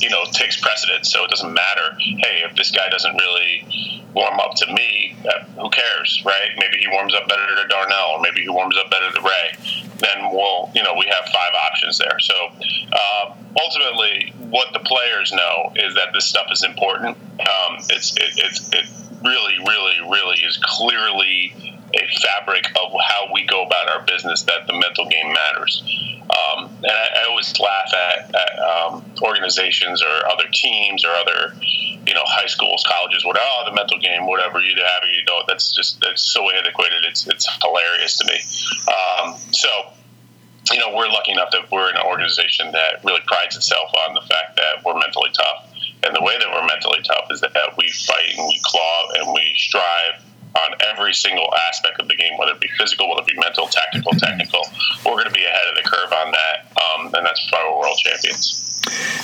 you 0.00 0.10
know, 0.10 0.24
takes 0.32 0.60
precedence. 0.60 1.10
So 1.12 1.24
it 1.24 1.30
doesn't 1.30 1.52
matter. 1.52 1.96
Hey, 1.98 2.42
if 2.48 2.56
this 2.56 2.70
guy 2.70 2.88
doesn't 2.88 3.14
really 3.16 4.02
warm 4.14 4.40
up 4.40 4.54
to 4.56 4.72
me, 4.72 5.16
uh, 5.28 5.44
who 5.60 5.70
cares, 5.70 6.22
right? 6.24 6.50
Maybe 6.58 6.78
he 6.78 6.88
warms 6.88 7.14
up 7.14 7.28
better 7.28 7.46
to 7.62 7.68
Darnell, 7.68 8.16
or 8.16 8.20
maybe 8.20 8.42
he 8.42 8.48
warms 8.48 8.76
up 8.78 8.90
better 8.90 9.10
to 9.12 9.20
Ray. 9.20 9.82
Then 9.98 10.30
we'll, 10.30 10.70
you 10.74 10.82
know, 10.82 10.94
we 10.98 11.06
have 11.06 11.24
five 11.26 11.52
options 11.70 11.98
there. 11.98 12.18
So 12.20 12.34
uh, 12.92 13.34
ultimately, 13.60 14.32
what 14.50 14.72
the 14.72 14.80
players 14.80 15.32
know 15.32 15.72
is 15.76 15.94
that 15.94 16.08
this 16.12 16.24
stuff 16.24 16.46
is 16.50 16.62
important. 16.62 17.16
Um, 17.40 17.76
it's 17.90 18.16
it, 18.16 18.32
it's 18.36 18.72
it 18.72 18.86
really, 19.26 19.58
really, 19.58 20.00
really 20.10 20.38
is 20.40 20.58
clearly 20.62 21.52
a 21.94 22.18
fabric 22.20 22.66
of 22.70 22.92
how 23.08 23.28
we 23.32 23.44
go 23.44 23.64
about 23.64 23.88
our 23.88 24.02
business 24.04 24.42
that 24.42 24.66
the 24.66 24.72
mental 24.72 25.06
game 25.08 25.32
matters. 25.32 25.82
Um, 26.26 26.70
and 26.82 26.90
I, 26.90 27.22
I, 27.22 27.26
always 27.28 27.58
laugh 27.60 27.92
at, 27.94 28.34
at 28.34 28.58
um, 28.58 29.04
organizations 29.22 30.02
or 30.02 30.26
other 30.28 30.44
teams 30.52 31.04
or 31.04 31.10
other, 31.10 31.54
you 31.62 32.14
know, 32.14 32.24
high 32.24 32.46
schools, 32.46 32.84
colleges, 32.86 33.24
whatever. 33.24 33.46
Oh, 33.48 33.62
the 33.64 33.74
mental 33.74 33.98
game, 34.00 34.26
whatever 34.26 34.60
you 34.60 34.74
have 34.74 35.02
it, 35.04 35.14
you 35.14 35.24
know, 35.24 35.42
that's 35.46 35.72
just 35.72 36.00
that's 36.00 36.22
so 36.22 36.50
antiquated. 36.50 37.04
It's 37.04 37.26
it's 37.28 37.46
hilarious 37.62 38.18
to 38.18 38.26
me. 38.26 38.40
Um, 38.90 39.36
so 39.52 39.68
you 40.72 40.80
know, 40.80 40.94
we're 40.96 41.08
lucky 41.08 41.32
enough 41.32 41.50
that 41.52 41.70
we're 41.70 41.90
an 41.90 41.98
organization 42.04 42.72
that 42.72 43.04
really 43.04 43.20
prides 43.26 43.56
itself 43.56 43.90
on 44.06 44.14
the 44.14 44.20
fact 44.22 44.56
that 44.56 44.84
we're 44.84 44.98
mentally 44.98 45.30
tough. 45.32 45.70
And 46.02 46.14
the 46.14 46.22
way 46.22 46.36
that 46.38 46.46
we're 46.50 46.66
mentally 46.66 47.02
tough 47.02 47.26
is 47.30 47.40
that 47.40 47.52
we 47.76 47.90
fight 47.90 48.36
and 48.36 48.46
we 48.46 48.60
claw 48.62 49.08
and 49.18 49.32
we 49.32 49.52
strive 49.56 50.22
on 50.56 50.74
every 50.92 51.12
single 51.12 51.52
aspect 51.68 52.00
of 52.00 52.08
the 52.08 52.16
game, 52.16 52.38
whether 52.38 52.52
it 52.52 52.60
be 52.60 52.68
physical, 52.78 53.08
whether 53.08 53.22
it 53.22 53.26
be 53.26 53.38
mental, 53.38 53.66
tactical, 53.66 54.12
technical. 54.18 54.60
We're 55.04 55.12
going 55.12 55.26
to 55.26 55.32
be 55.32 55.44
ahead 55.44 55.66
of 55.70 55.76
the 55.82 55.88
curve 55.88 56.12
on 56.12 56.32
that, 56.32 56.56
um, 56.80 57.14
and 57.14 57.26
that's 57.26 57.50
why 57.50 57.68
we're 57.68 57.80
world 57.80 57.98
champions. 57.98 58.62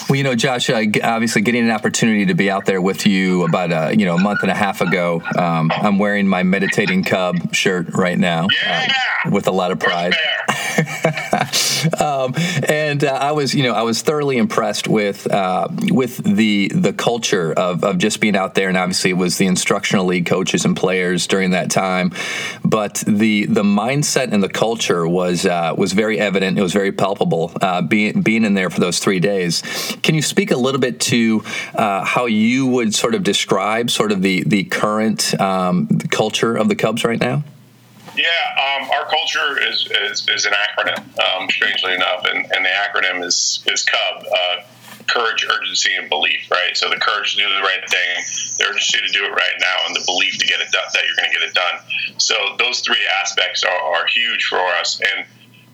Well, 0.09 0.17
you 0.17 0.25
know, 0.25 0.35
Josh, 0.35 0.69
uh, 0.71 0.83
obviously 1.03 1.43
getting 1.43 1.65
an 1.65 1.71
opportunity 1.71 2.27
to 2.27 2.35
be 2.35 2.51
out 2.51 2.67
there 2.67 2.83
with 2.83 3.07
you 3.07 3.45
about 3.45 3.71
a 3.71 3.87
uh, 3.87 3.89
you 3.91 4.05
know 4.05 4.17
a 4.17 4.21
month 4.21 4.43
and 4.43 4.51
a 4.51 4.55
half 4.55 4.81
ago. 4.81 5.23
Um, 5.39 5.71
I'm 5.73 5.99
wearing 5.99 6.27
my 6.27 6.43
meditating 6.43 7.05
cub 7.05 7.55
shirt 7.55 7.95
right 7.95 8.19
now 8.19 8.49
yeah! 8.65 8.89
uh, 9.25 9.31
with 9.31 9.47
a 9.47 9.53
lot 9.53 9.71
of 9.71 9.79
pride. 9.79 10.15
um, 12.01 12.35
and 12.69 13.05
uh, 13.05 13.13
I 13.13 13.33
was, 13.33 13.55
you 13.55 13.63
know, 13.63 13.73
I 13.73 13.83
was 13.83 14.03
thoroughly 14.03 14.39
impressed 14.39 14.89
with 14.89 15.31
uh, 15.31 15.69
with 15.91 16.17
the 16.19 16.69
the 16.75 16.93
culture 16.93 17.53
of, 17.53 17.85
of 17.85 17.99
just 17.99 18.21
being 18.21 18.37
out 18.37 18.55
there, 18.55 18.69
and 18.69 18.77
obviously 18.77 19.11
it 19.11 19.17
was 19.17 19.39
the 19.39 19.47
instructional 19.47 20.07
league 20.07 20.27
coaches 20.27 20.65
and 20.65 20.77
players 20.77 21.27
during 21.27 21.51
that 21.51 21.71
time, 21.71 22.13
but 22.65 23.03
the 23.07 23.47
the 23.47 23.63
mindset 23.63 24.33
and 24.33 24.43
the 24.43 24.49
culture 24.49 25.07
was 25.07 25.47
uh, 25.47 25.75
was 25.77 25.93
very 25.93 26.19
evident. 26.19 26.59
It 26.59 26.63
was 26.63 26.73
very 26.73 26.93
palpable 26.93 27.53
uh, 27.61 27.83
being 27.83 28.23
being 28.23 28.45
in 28.45 28.55
there 28.55 28.71
for 28.71 28.81
those 28.81 28.99
three 28.99 29.21
days. 29.21 29.63
Can 30.03 30.15
you 30.15 30.23
speak 30.23 30.51
a 30.51 30.57
little 30.57 30.81
bit 30.81 31.01
to 31.01 31.43
uh, 31.75 32.05
how 32.05 32.27
you 32.27 32.67
would 32.67 32.95
sort 32.95 33.15
of 33.15 33.23
describe 33.23 33.91
sort 33.91 34.13
of 34.13 34.23
the 34.23 34.43
the 34.45 34.65
current 34.65 35.39
um, 35.41 35.87
culture 36.11 36.57
of 36.57 36.69
the 36.69 36.75
Cubs 36.75 37.05
right 37.05 37.21
now? 37.21 37.45
Yeah, 38.15 38.27
um, 38.77 38.91
our 38.91 39.07
culture 39.07 39.59
is, 39.61 39.89
is, 39.91 40.29
is 40.29 40.45
an 40.45 40.53
acronym, 40.53 41.01
um, 41.19 41.49
strangely 41.49 41.95
enough, 41.95 42.25
and, 42.25 42.45
and 42.53 42.65
the 42.65 42.69
acronym 42.69 43.25
is 43.25 43.65
is 43.67 43.85
CUB. 43.85 44.25
Uh, 44.27 44.57
courage, 45.09 45.45
urgency, 45.45 45.95
and 45.95 46.09
belief, 46.09 46.51
right? 46.51 46.77
So 46.77 46.89
the 46.89 46.97
courage 46.97 47.33
to 47.33 47.43
do 47.43 47.49
the 47.49 47.61
right 47.61 47.85
thing, 47.89 48.57
the 48.59 48.65
urgency 48.65 48.99
to 48.99 49.13
do 49.13 49.25
it 49.25 49.31
right 49.31 49.57
now, 49.61 49.77
and 49.87 49.97
the 49.97 50.03
belief 50.07 50.39
to 50.39 50.47
get 50.47 50.61
it 50.61 50.71
done, 50.71 50.85
that 50.93 51.03
you're 51.05 51.17
going 51.17 51.31
to 51.31 51.39
get 51.39 51.49
it 51.49 51.55
done. 51.55 52.17
So 52.19 52.35
those 52.59 52.81
three 52.81 53.05
aspects 53.21 53.65
are, 53.65 53.77
are 53.77 54.07
huge 54.07 54.45
for 54.45 54.59
us. 54.59 55.01
And, 55.01 55.27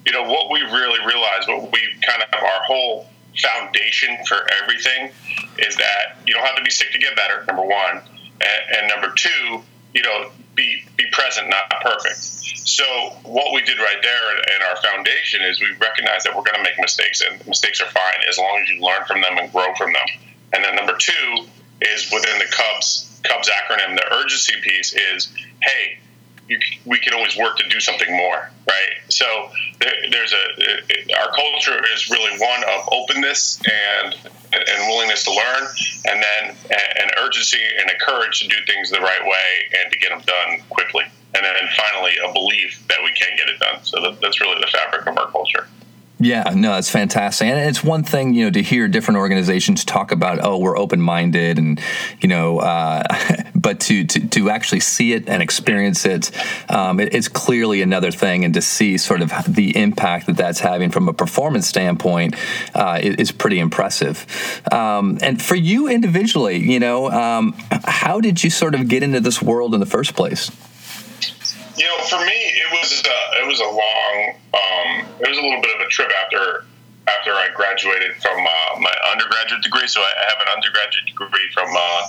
you 0.06 0.12
know, 0.12 0.24
what 0.24 0.50
we 0.50 0.60
really 0.62 1.04
realized, 1.06 1.48
what 1.48 1.70
we 1.72 1.80
kind 2.02 2.22
of, 2.22 2.34
our 2.34 2.62
whole 2.66 3.08
foundation 3.38 4.16
for 4.26 4.46
everything 4.62 5.10
is 5.58 5.76
that 5.76 6.18
you 6.26 6.34
don't 6.34 6.44
have 6.44 6.56
to 6.56 6.62
be 6.62 6.70
sick 6.70 6.90
to 6.92 6.98
get 6.98 7.14
better, 7.14 7.44
number 7.46 7.62
one. 7.62 8.02
And, 8.40 8.76
and 8.78 8.88
number 8.88 9.14
two, 9.14 9.62
you 9.98 10.04
know, 10.04 10.30
be 10.54 10.84
be 10.96 11.04
present, 11.10 11.50
not 11.50 11.68
perfect. 11.82 12.18
So 12.22 12.84
what 13.24 13.52
we 13.52 13.62
did 13.62 13.78
right 13.78 13.98
there 14.00 14.56
in 14.56 14.62
our 14.70 14.76
foundation 14.76 15.42
is 15.42 15.60
we 15.60 15.74
recognize 15.80 16.22
that 16.22 16.36
we're 16.36 16.44
going 16.44 16.56
to 16.56 16.62
make 16.62 16.78
mistakes, 16.78 17.20
and 17.20 17.44
mistakes 17.48 17.80
are 17.80 17.90
fine 17.90 18.22
as 18.28 18.38
long 18.38 18.60
as 18.62 18.70
you 18.70 18.80
learn 18.80 19.04
from 19.06 19.20
them 19.20 19.38
and 19.38 19.50
grow 19.50 19.74
from 19.74 19.92
them. 19.92 20.08
And 20.52 20.62
then 20.62 20.76
number 20.76 20.96
two 20.96 21.46
is 21.82 22.10
within 22.12 22.38
the 22.38 22.46
Cubs 22.46 23.20
Cubs 23.24 23.50
acronym, 23.50 23.96
the 23.96 24.14
urgency 24.14 24.54
piece 24.62 24.94
is, 24.94 25.34
hey, 25.62 25.98
you, 26.48 26.58
we 26.84 26.98
can 26.98 27.14
always 27.14 27.36
work 27.36 27.56
to 27.58 27.68
do 27.68 27.78
something 27.78 28.14
more, 28.16 28.50
right? 28.66 28.92
So 29.08 29.50
there, 29.80 29.92
there's 30.10 30.32
a 30.32 31.18
our 31.20 31.30
culture 31.32 31.80
is 31.94 32.10
really 32.10 32.38
one 32.38 32.64
of 32.64 32.88
openness 32.92 33.60
and 34.02 34.14
and 34.52 34.88
willingness 34.88 35.24
to 35.24 35.30
learn, 35.30 35.68
and 36.06 36.22
then 36.22 36.56
an 36.70 37.10
urgency 37.18 37.60
and 37.80 37.90
a 37.90 37.98
courage 38.04 38.40
to 38.40 38.48
do 38.48 38.56
things 38.66 38.90
the 38.90 39.00
right 39.00 39.22
way 39.22 39.78
and 39.82 39.92
to 39.92 39.98
get 39.98 40.10
them 40.10 40.22
done 40.26 40.64
quickly, 40.70 41.04
and 41.34 41.44
then 41.44 41.54
finally 41.76 42.12
a 42.26 42.32
belief 42.32 42.86
that 42.88 42.98
we 43.04 43.12
can 43.12 43.36
get 43.36 43.48
it 43.48 43.58
done. 43.60 43.84
So 43.84 44.00
that, 44.00 44.20
that's 44.20 44.40
really 44.40 44.60
the 44.60 44.68
fabric 44.68 45.06
of 45.06 45.18
our 45.18 45.30
culture. 45.30 45.66
Yeah, 46.20 46.52
no, 46.54 46.76
it's 46.76 46.90
fantastic, 46.90 47.46
and 47.46 47.60
it's 47.60 47.84
one 47.84 48.02
thing 48.02 48.34
you 48.34 48.46
know 48.46 48.50
to 48.50 48.62
hear 48.62 48.88
different 48.88 49.18
organizations 49.18 49.84
talk 49.84 50.10
about, 50.10 50.40
oh, 50.42 50.58
we're 50.58 50.76
open 50.76 51.00
minded, 51.00 51.58
and 51.58 51.80
you 52.20 52.28
know, 52.28 52.58
uh, 52.58 53.04
but 53.58 53.80
to, 53.80 54.04
to 54.04 54.28
to 54.28 54.50
actually 54.50 54.80
see 54.80 55.12
it 55.12 55.28
and 55.28 55.42
experience 55.42 56.06
it, 56.06 56.30
um, 56.70 57.00
it, 57.00 57.14
it's 57.14 57.28
clearly 57.28 57.82
another 57.82 58.10
thing, 58.10 58.44
and 58.44 58.54
to 58.54 58.62
see 58.62 58.96
sort 58.98 59.22
of 59.22 59.32
the 59.48 59.76
impact 59.76 60.26
that 60.26 60.36
that's 60.36 60.60
having 60.60 60.90
from 60.90 61.08
a 61.08 61.12
performance 61.12 61.66
standpoint 61.66 62.34
uh, 62.74 62.98
is, 63.02 63.32
pretty 63.32 63.58
impressive. 63.60 64.26
Um, 64.72 65.18
and 65.22 65.40
for 65.40 65.54
you 65.54 65.88
individually, 65.88 66.56
you 66.56 66.80
know, 66.80 67.10
um, 67.10 67.52
how 67.84 68.20
did 68.20 68.42
you 68.42 68.50
sort 68.50 68.74
of 68.74 68.88
get 68.88 69.02
into 69.02 69.20
this 69.20 69.40
world 69.42 69.74
in 69.74 69.80
the 69.80 69.86
first 69.86 70.14
place? 70.14 70.50
You 71.76 71.84
know, 71.84 71.98
for 72.04 72.18
me, 72.18 72.32
it 72.32 72.70
was 72.72 73.02
a, 73.04 73.42
it 73.42 73.46
was 73.46 73.60
a 73.60 73.64
long, 73.64 74.34
um, 74.54 75.06
it 75.20 75.28
was 75.28 75.38
a 75.38 75.42
little 75.42 75.60
bit 75.60 75.76
of 75.76 75.86
a 75.86 75.88
trip 75.88 76.10
after 76.24 76.64
after 77.08 77.32
I 77.32 77.48
graduated 77.54 78.16
from 78.22 78.38
uh, 78.38 78.80
my 78.80 78.94
undergraduate 79.12 79.62
degree. 79.62 79.88
So 79.88 80.00
I 80.00 80.12
have 80.28 80.40
an 80.40 80.48
undergraduate 80.54 81.06
degree 81.06 81.48
from 81.54 81.68
uh, 81.72 82.02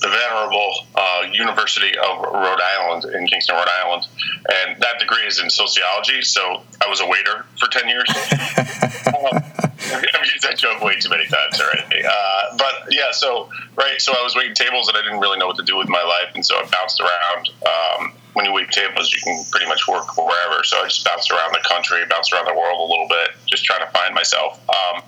the 0.00 0.08
venerable 0.08 0.86
uh, 0.94 1.26
University 1.32 1.96
of 1.96 2.22
Rhode 2.22 2.60
Island 2.60 3.04
in 3.14 3.26
Kingston, 3.26 3.56
Rhode 3.56 3.68
Island, 3.82 4.06
and 4.48 4.80
that 4.80 4.98
degree 4.98 5.26
is 5.26 5.38
in 5.38 5.50
sociology. 5.50 6.22
So 6.22 6.62
I 6.84 6.88
was 6.88 7.00
a 7.00 7.06
waiter 7.06 7.46
for 7.58 7.68
ten 7.68 7.88
years. 7.88 8.08
I've 9.90 10.26
used 10.26 10.44
that 10.44 10.56
joke 10.56 10.82
way 10.82 10.96
too 10.96 11.08
many 11.08 11.26
times 11.26 11.60
already. 11.60 12.04
Uh, 12.04 12.56
but 12.56 12.92
yeah, 12.92 13.10
so 13.12 13.48
right, 13.76 14.00
so 14.00 14.12
I 14.12 14.22
was 14.22 14.36
waiting 14.36 14.54
tables 14.54 14.88
and 14.88 14.96
I 14.96 15.02
didn't 15.02 15.20
really 15.20 15.38
know 15.38 15.46
what 15.46 15.56
to 15.56 15.64
do 15.64 15.76
with 15.76 15.88
my 15.88 16.02
life, 16.02 16.34
and 16.34 16.44
so 16.44 16.56
I 16.56 16.64
bounced 16.70 17.00
around. 17.00 17.50
Um, 17.66 18.12
when 18.34 18.44
you 18.44 18.52
wait 18.52 18.70
tables, 18.70 19.12
you 19.12 19.20
can 19.22 19.44
pretty 19.50 19.66
much 19.66 19.88
work 19.88 20.16
wherever. 20.16 20.62
So 20.64 20.78
I 20.78 20.84
just 20.84 21.04
bounced 21.04 21.30
around 21.30 21.52
the 21.52 21.64
country, 21.66 21.98
bounced 22.08 22.32
around 22.32 22.46
the 22.46 22.54
world 22.54 22.78
a 22.78 22.88
little 22.88 23.08
bit, 23.08 23.30
just 23.46 23.64
trying 23.64 23.80
to 23.80 23.90
find 23.90 24.14
myself. 24.14 24.60
Um, 24.68 25.02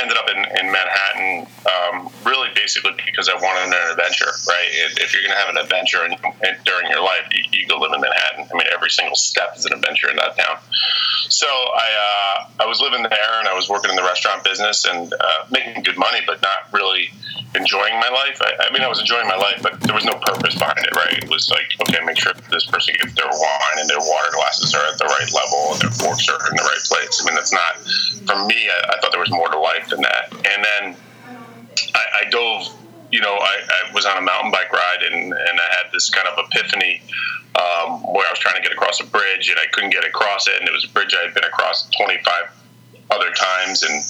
ended 0.00 0.18
up 0.18 0.28
in, 0.28 0.38
in 0.58 0.72
Manhattan, 0.72 1.46
um, 1.70 2.10
really 2.24 2.48
basically 2.54 2.92
because 3.04 3.28
I 3.28 3.34
wanted 3.34 3.72
an 3.72 3.90
adventure, 3.90 4.30
right? 4.48 4.68
If 4.98 5.12
you're 5.12 5.22
going 5.22 5.34
to 5.34 5.40
have 5.40 5.54
an 5.54 5.58
adventure 5.58 6.04
in, 6.04 6.12
in, 6.12 6.56
during 6.64 6.90
your 6.90 7.02
life, 7.02 7.28
you, 7.32 7.42
you, 7.52 7.66
go 7.68 7.78
live 7.78 7.92
in 7.94 8.00
Manhattan. 8.00 8.48
I 8.52 8.54
mean, 8.56 8.66
every 8.72 8.90
single 8.90 9.16
step 9.16 9.54
is 9.56 9.64
an 9.66 9.72
adventure 9.72 10.10
in 10.10 10.16
that 10.16 10.36
town. 10.36 10.58
So 11.28 11.46
I, 11.46 12.46
uh, 12.58 12.64
I 12.64 12.66
was 12.66 12.80
living 12.80 13.02
there 13.02 13.34
and 13.38 13.48
I 13.48 13.54
was 13.54 13.68
working 13.68 13.90
in 13.90 13.96
the 13.96 14.02
restaurant 14.02 14.44
business 14.44 14.84
and 14.84 15.12
uh, 15.12 15.46
making 15.50 15.82
good 15.82 15.96
money, 15.96 16.20
but 16.26 16.42
not 16.42 16.72
really 16.72 17.10
enjoying 17.54 17.94
my 17.94 18.08
life. 18.08 18.40
I, 18.40 18.66
I, 18.68 18.72
mean, 18.72 18.82
I 18.82 18.88
was 18.88 19.00
enjoying 19.00 19.28
my 19.28 19.36
life, 19.36 19.60
but 19.62 19.80
there 19.80 19.94
was 19.94 20.04
no 20.04 20.14
purpose 20.14 20.54
behind 20.54 20.78
it, 20.78 20.94
right? 20.94 21.22
It 21.22 21.30
was 21.30 21.50
like, 21.50 21.66
okay, 21.82 22.04
make 22.04 22.18
sure 22.18 22.32
this 22.50 22.63
person 22.66 22.94
gets 23.00 23.14
their 23.14 23.28
wine 23.28 23.76
and 23.78 23.88
their 23.88 24.00
water 24.00 24.30
glasses 24.32 24.74
are 24.74 24.84
at 24.86 24.98
the 24.98 25.04
right 25.04 25.30
level 25.32 25.72
and 25.72 25.80
their 25.82 25.90
forks 25.90 26.28
are 26.28 26.38
in 26.50 26.56
the 26.56 26.62
right 26.62 26.84
place. 26.84 27.20
I 27.22 27.26
mean, 27.26 27.34
that's 27.34 27.52
not, 27.52 27.80
for 28.26 28.46
me, 28.46 28.68
I, 28.68 28.94
I 28.94 29.00
thought 29.00 29.12
there 29.12 29.20
was 29.20 29.30
more 29.30 29.48
to 29.48 29.58
life 29.58 29.88
than 29.88 30.02
that. 30.02 30.32
And 30.32 30.64
then 30.64 30.96
I, 31.94 32.26
I 32.26 32.30
dove, 32.30 32.68
you 33.10 33.20
know, 33.20 33.34
I, 33.34 33.54
I, 33.62 33.94
was 33.94 34.06
on 34.06 34.18
a 34.18 34.20
mountain 34.20 34.50
bike 34.50 34.72
ride 34.72 35.02
and, 35.02 35.32
and 35.32 35.60
I 35.60 35.68
had 35.78 35.92
this 35.92 36.10
kind 36.10 36.26
of 36.26 36.46
epiphany 36.46 37.02
um, 37.54 38.02
where 38.02 38.26
I 38.26 38.30
was 38.30 38.38
trying 38.38 38.56
to 38.56 38.62
get 38.62 38.72
across 38.72 39.00
a 39.00 39.06
bridge 39.06 39.48
and 39.48 39.58
I 39.58 39.66
couldn't 39.72 39.90
get 39.90 40.04
across 40.04 40.48
it. 40.48 40.58
And 40.58 40.68
it 40.68 40.72
was 40.72 40.84
a 40.84 40.88
bridge 40.88 41.14
I 41.14 41.24
had 41.24 41.34
been 41.34 41.44
across 41.44 41.88
25 41.90 42.50
other 43.10 43.30
times. 43.30 43.82
And 43.82 44.02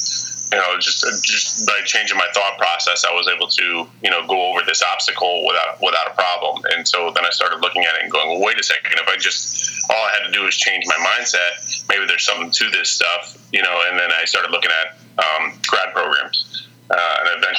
you 0.52 0.58
know, 0.58 0.78
just 0.78 1.02
just 1.24 1.66
by 1.66 1.80
changing 1.84 2.16
my 2.16 2.28
thought 2.34 2.58
process, 2.58 3.04
I 3.04 3.12
was 3.12 3.28
able 3.28 3.48
to 3.48 3.86
you 4.02 4.10
know 4.10 4.26
go 4.26 4.50
over 4.50 4.62
this 4.66 4.82
obstacle 4.82 5.44
without 5.46 5.80
without 5.82 6.10
a 6.10 6.14
problem. 6.14 6.62
And 6.74 6.86
so 6.86 7.10
then 7.14 7.24
I 7.24 7.30
started 7.30 7.60
looking 7.60 7.82
at 7.82 7.94
it 7.96 8.02
and 8.02 8.10
going, 8.12 8.28
well, 8.28 8.40
wait 8.40 8.58
a 8.58 8.62
second, 8.62 8.92
if 8.94 9.08
I 9.08 9.16
just 9.16 9.90
all 9.90 10.04
I 10.04 10.10
had 10.10 10.26
to 10.26 10.32
do 10.32 10.44
was 10.44 10.56
change 10.56 10.84
my 10.86 10.96
mindset, 10.96 11.88
maybe 11.88 12.06
there's 12.06 12.24
something 12.24 12.50
to 12.50 12.70
this 12.70 12.90
stuff, 12.90 13.36
you 13.52 13.62
know. 13.62 13.82
And 13.88 13.98
then 13.98 14.10
I 14.20 14.24
started 14.24 14.50
looking 14.50 14.70
at 14.70 14.98
um, 15.24 15.52
grad 15.66 15.92
programs 15.92 16.64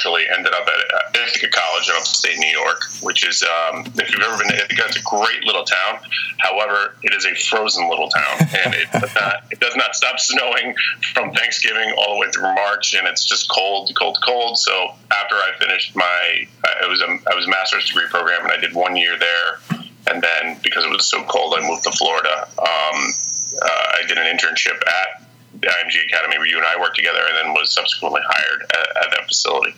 eventually 0.06 0.36
ended 0.36 0.52
up 0.52 0.66
at 0.68 1.16
Ithaca 1.16 1.48
College 1.48 1.88
in 1.88 1.94
upstate 1.96 2.38
New 2.38 2.48
York, 2.48 2.84
which 3.02 3.26
is, 3.26 3.42
um, 3.42 3.84
if 3.96 4.10
you've 4.10 4.20
ever 4.20 4.38
been 4.38 4.48
to 4.48 4.64
Ithaca, 4.64 4.82
it's 4.86 4.96
a 4.96 5.02
great 5.02 5.44
little 5.44 5.64
town. 5.64 6.00
However, 6.38 6.96
it 7.02 7.14
is 7.14 7.24
a 7.24 7.34
frozen 7.34 7.88
little 7.88 8.08
town, 8.08 8.48
and 8.64 8.74
it 8.74 8.90
does 8.92 9.14
not, 9.14 9.44
it 9.50 9.60
does 9.60 9.76
not 9.76 9.94
stop 9.94 10.18
snowing 10.18 10.74
from 11.14 11.32
Thanksgiving 11.32 11.94
all 11.98 12.14
the 12.14 12.20
way 12.20 12.30
through 12.30 12.54
March, 12.54 12.94
and 12.94 13.06
it's 13.06 13.24
just 13.24 13.50
cold, 13.50 13.90
cold, 13.98 14.18
cold. 14.24 14.58
So 14.58 14.94
after 15.10 15.34
I 15.34 15.50
finished 15.58 15.96
my, 15.96 16.46
it 16.82 16.88
was 16.88 17.00
a, 17.00 17.30
I 17.30 17.34
was 17.34 17.46
a 17.46 17.50
master's 17.50 17.86
degree 17.86 18.06
program, 18.08 18.42
and 18.42 18.52
I 18.52 18.58
did 18.58 18.74
one 18.74 18.96
year 18.96 19.18
there, 19.18 19.80
and 20.08 20.22
then 20.22 20.58
because 20.62 20.84
it 20.84 20.90
was 20.90 21.08
so 21.08 21.22
cold, 21.24 21.54
I 21.56 21.66
moved 21.66 21.84
to 21.84 21.92
Florida. 21.92 22.48
Um, 22.58 23.14
uh, 23.62 23.86
I 23.94 24.02
did 24.06 24.18
an 24.18 24.26
internship 24.26 24.76
at 24.86 25.22
the 25.58 25.68
IMG 25.68 26.04
Academy 26.04 26.36
where 26.36 26.46
you 26.46 26.58
and 26.58 26.66
I 26.66 26.78
worked 26.78 26.96
together, 26.96 27.20
and 27.26 27.36
then 27.36 27.54
was 27.54 27.72
subsequently 27.72 28.20
hired 28.24 28.62
at, 28.62 29.04
at 29.04 29.10
that 29.12 29.26
facility. 29.26 29.74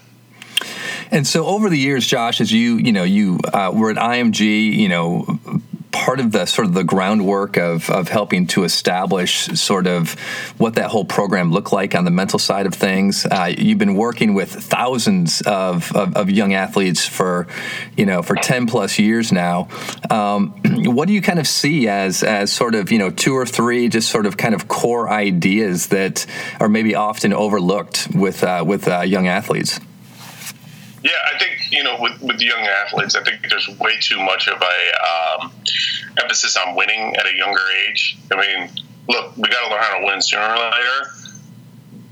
And 1.10 1.26
so 1.26 1.46
over 1.46 1.70
the 1.70 1.78
years, 1.78 2.06
Josh, 2.06 2.40
as 2.40 2.52
you 2.52 2.76
you 2.76 2.92
know 2.92 3.04
you 3.04 3.38
uh, 3.52 3.72
were 3.74 3.90
at 3.90 3.96
IMG, 3.96 4.72
you 4.74 4.88
know 4.88 5.40
part 5.92 6.20
of 6.20 6.32
the 6.32 6.46
sort 6.46 6.66
of 6.66 6.74
the 6.74 6.84
groundwork 6.84 7.56
of, 7.56 7.90
of 7.90 8.08
helping 8.08 8.46
to 8.46 8.64
establish 8.64 9.46
sort 9.58 9.86
of 9.86 10.12
what 10.58 10.74
that 10.74 10.90
whole 10.90 11.04
program 11.04 11.50
looked 11.50 11.72
like 11.72 11.94
on 11.94 12.04
the 12.04 12.10
mental 12.10 12.38
side 12.38 12.66
of 12.66 12.74
things. 12.74 13.26
Uh, 13.26 13.52
you've 13.56 13.78
been 13.78 13.94
working 13.94 14.34
with 14.34 14.50
thousands 14.50 15.40
of, 15.42 15.94
of, 15.96 16.16
of, 16.16 16.30
young 16.30 16.54
athletes 16.54 17.06
for, 17.06 17.46
you 17.96 18.06
know, 18.06 18.22
for 18.22 18.36
10 18.36 18.66
plus 18.66 18.98
years 18.98 19.32
now. 19.32 19.68
Um, 20.10 20.50
what 20.84 21.08
do 21.08 21.14
you 21.14 21.22
kind 21.22 21.38
of 21.38 21.46
see 21.46 21.88
as, 21.88 22.22
as 22.22 22.52
sort 22.52 22.74
of, 22.74 22.92
you 22.92 22.98
know, 22.98 23.10
two 23.10 23.34
or 23.34 23.46
three 23.46 23.88
just 23.88 24.10
sort 24.10 24.26
of 24.26 24.36
kind 24.36 24.54
of 24.54 24.68
core 24.68 25.08
ideas 25.08 25.88
that 25.88 26.26
are 26.60 26.68
maybe 26.68 26.94
often 26.94 27.32
overlooked 27.32 28.08
with, 28.14 28.44
uh, 28.44 28.62
with 28.66 28.86
uh, 28.88 29.00
young 29.00 29.26
athletes? 29.26 29.80
Yeah, 31.08 31.14
I 31.34 31.38
think 31.38 31.72
you 31.72 31.82
know 31.84 31.96
with, 31.98 32.20
with 32.20 32.40
young 32.40 32.60
athletes, 32.60 33.14
I 33.14 33.22
think 33.22 33.48
there's 33.48 33.66
way 33.78 33.98
too 33.98 34.20
much 34.20 34.46
of 34.46 34.60
a 34.60 35.40
um, 35.40 35.52
emphasis 36.20 36.54
on 36.58 36.74
winning 36.74 37.16
at 37.16 37.24
a 37.24 37.34
younger 37.34 37.62
age. 37.88 38.18
I 38.30 38.36
mean, 38.36 38.70
look, 39.08 39.34
we 39.38 39.48
got 39.48 39.66
to 39.66 39.70
learn 39.70 39.82
how 39.82 39.98
to 40.00 40.04
win 40.04 40.20
sooner 40.20 40.42
or 40.42 40.70
later, 40.70 41.10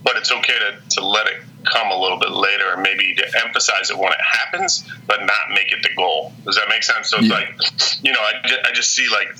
but 0.02 0.16
it's 0.16 0.32
okay 0.32 0.58
to, 0.58 0.78
to 0.92 1.06
let 1.06 1.26
it 1.26 1.42
come 1.64 1.90
a 1.90 1.98
little 1.98 2.18
bit 2.18 2.30
later 2.30 2.72
and 2.72 2.82
maybe 2.82 3.14
to 3.16 3.26
emphasize 3.44 3.90
it 3.90 3.98
when 3.98 4.12
it 4.12 4.20
happens, 4.22 4.88
but 5.06 5.20
not 5.20 5.50
make 5.50 5.72
it 5.72 5.82
the 5.82 5.90
goal. 5.94 6.32
Does 6.44 6.56
that 6.56 6.68
make 6.70 6.82
sense? 6.82 7.10
So 7.10 7.18
it's 7.18 7.26
yeah. 7.26 7.34
like, 7.34 8.02
you 8.02 8.12
know, 8.12 8.20
I 8.20 8.68
I 8.68 8.72
just 8.72 8.92
see 8.94 9.08
like 9.10 9.36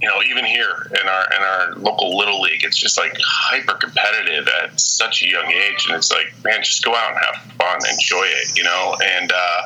you 0.00 0.08
know, 0.08 0.22
even 0.28 0.44
here 0.44 0.86
in 1.00 1.08
our 1.08 1.24
in 1.36 1.42
our 1.42 1.74
local 1.76 2.16
little 2.16 2.40
league, 2.40 2.64
it's 2.64 2.76
just 2.76 2.96
like 2.96 3.16
hyper 3.20 3.74
competitive 3.74 4.48
at 4.62 4.78
such 4.78 5.22
a 5.22 5.28
young 5.28 5.46
age, 5.46 5.86
and 5.86 5.96
it's 5.96 6.10
like, 6.10 6.32
man, 6.44 6.62
just 6.62 6.84
go 6.84 6.94
out 6.94 7.12
and 7.12 7.18
have 7.24 7.52
fun, 7.52 7.78
enjoy 7.90 8.24
it, 8.24 8.56
you 8.56 8.64
know, 8.64 8.96
and 9.04 9.32
uh, 9.32 9.62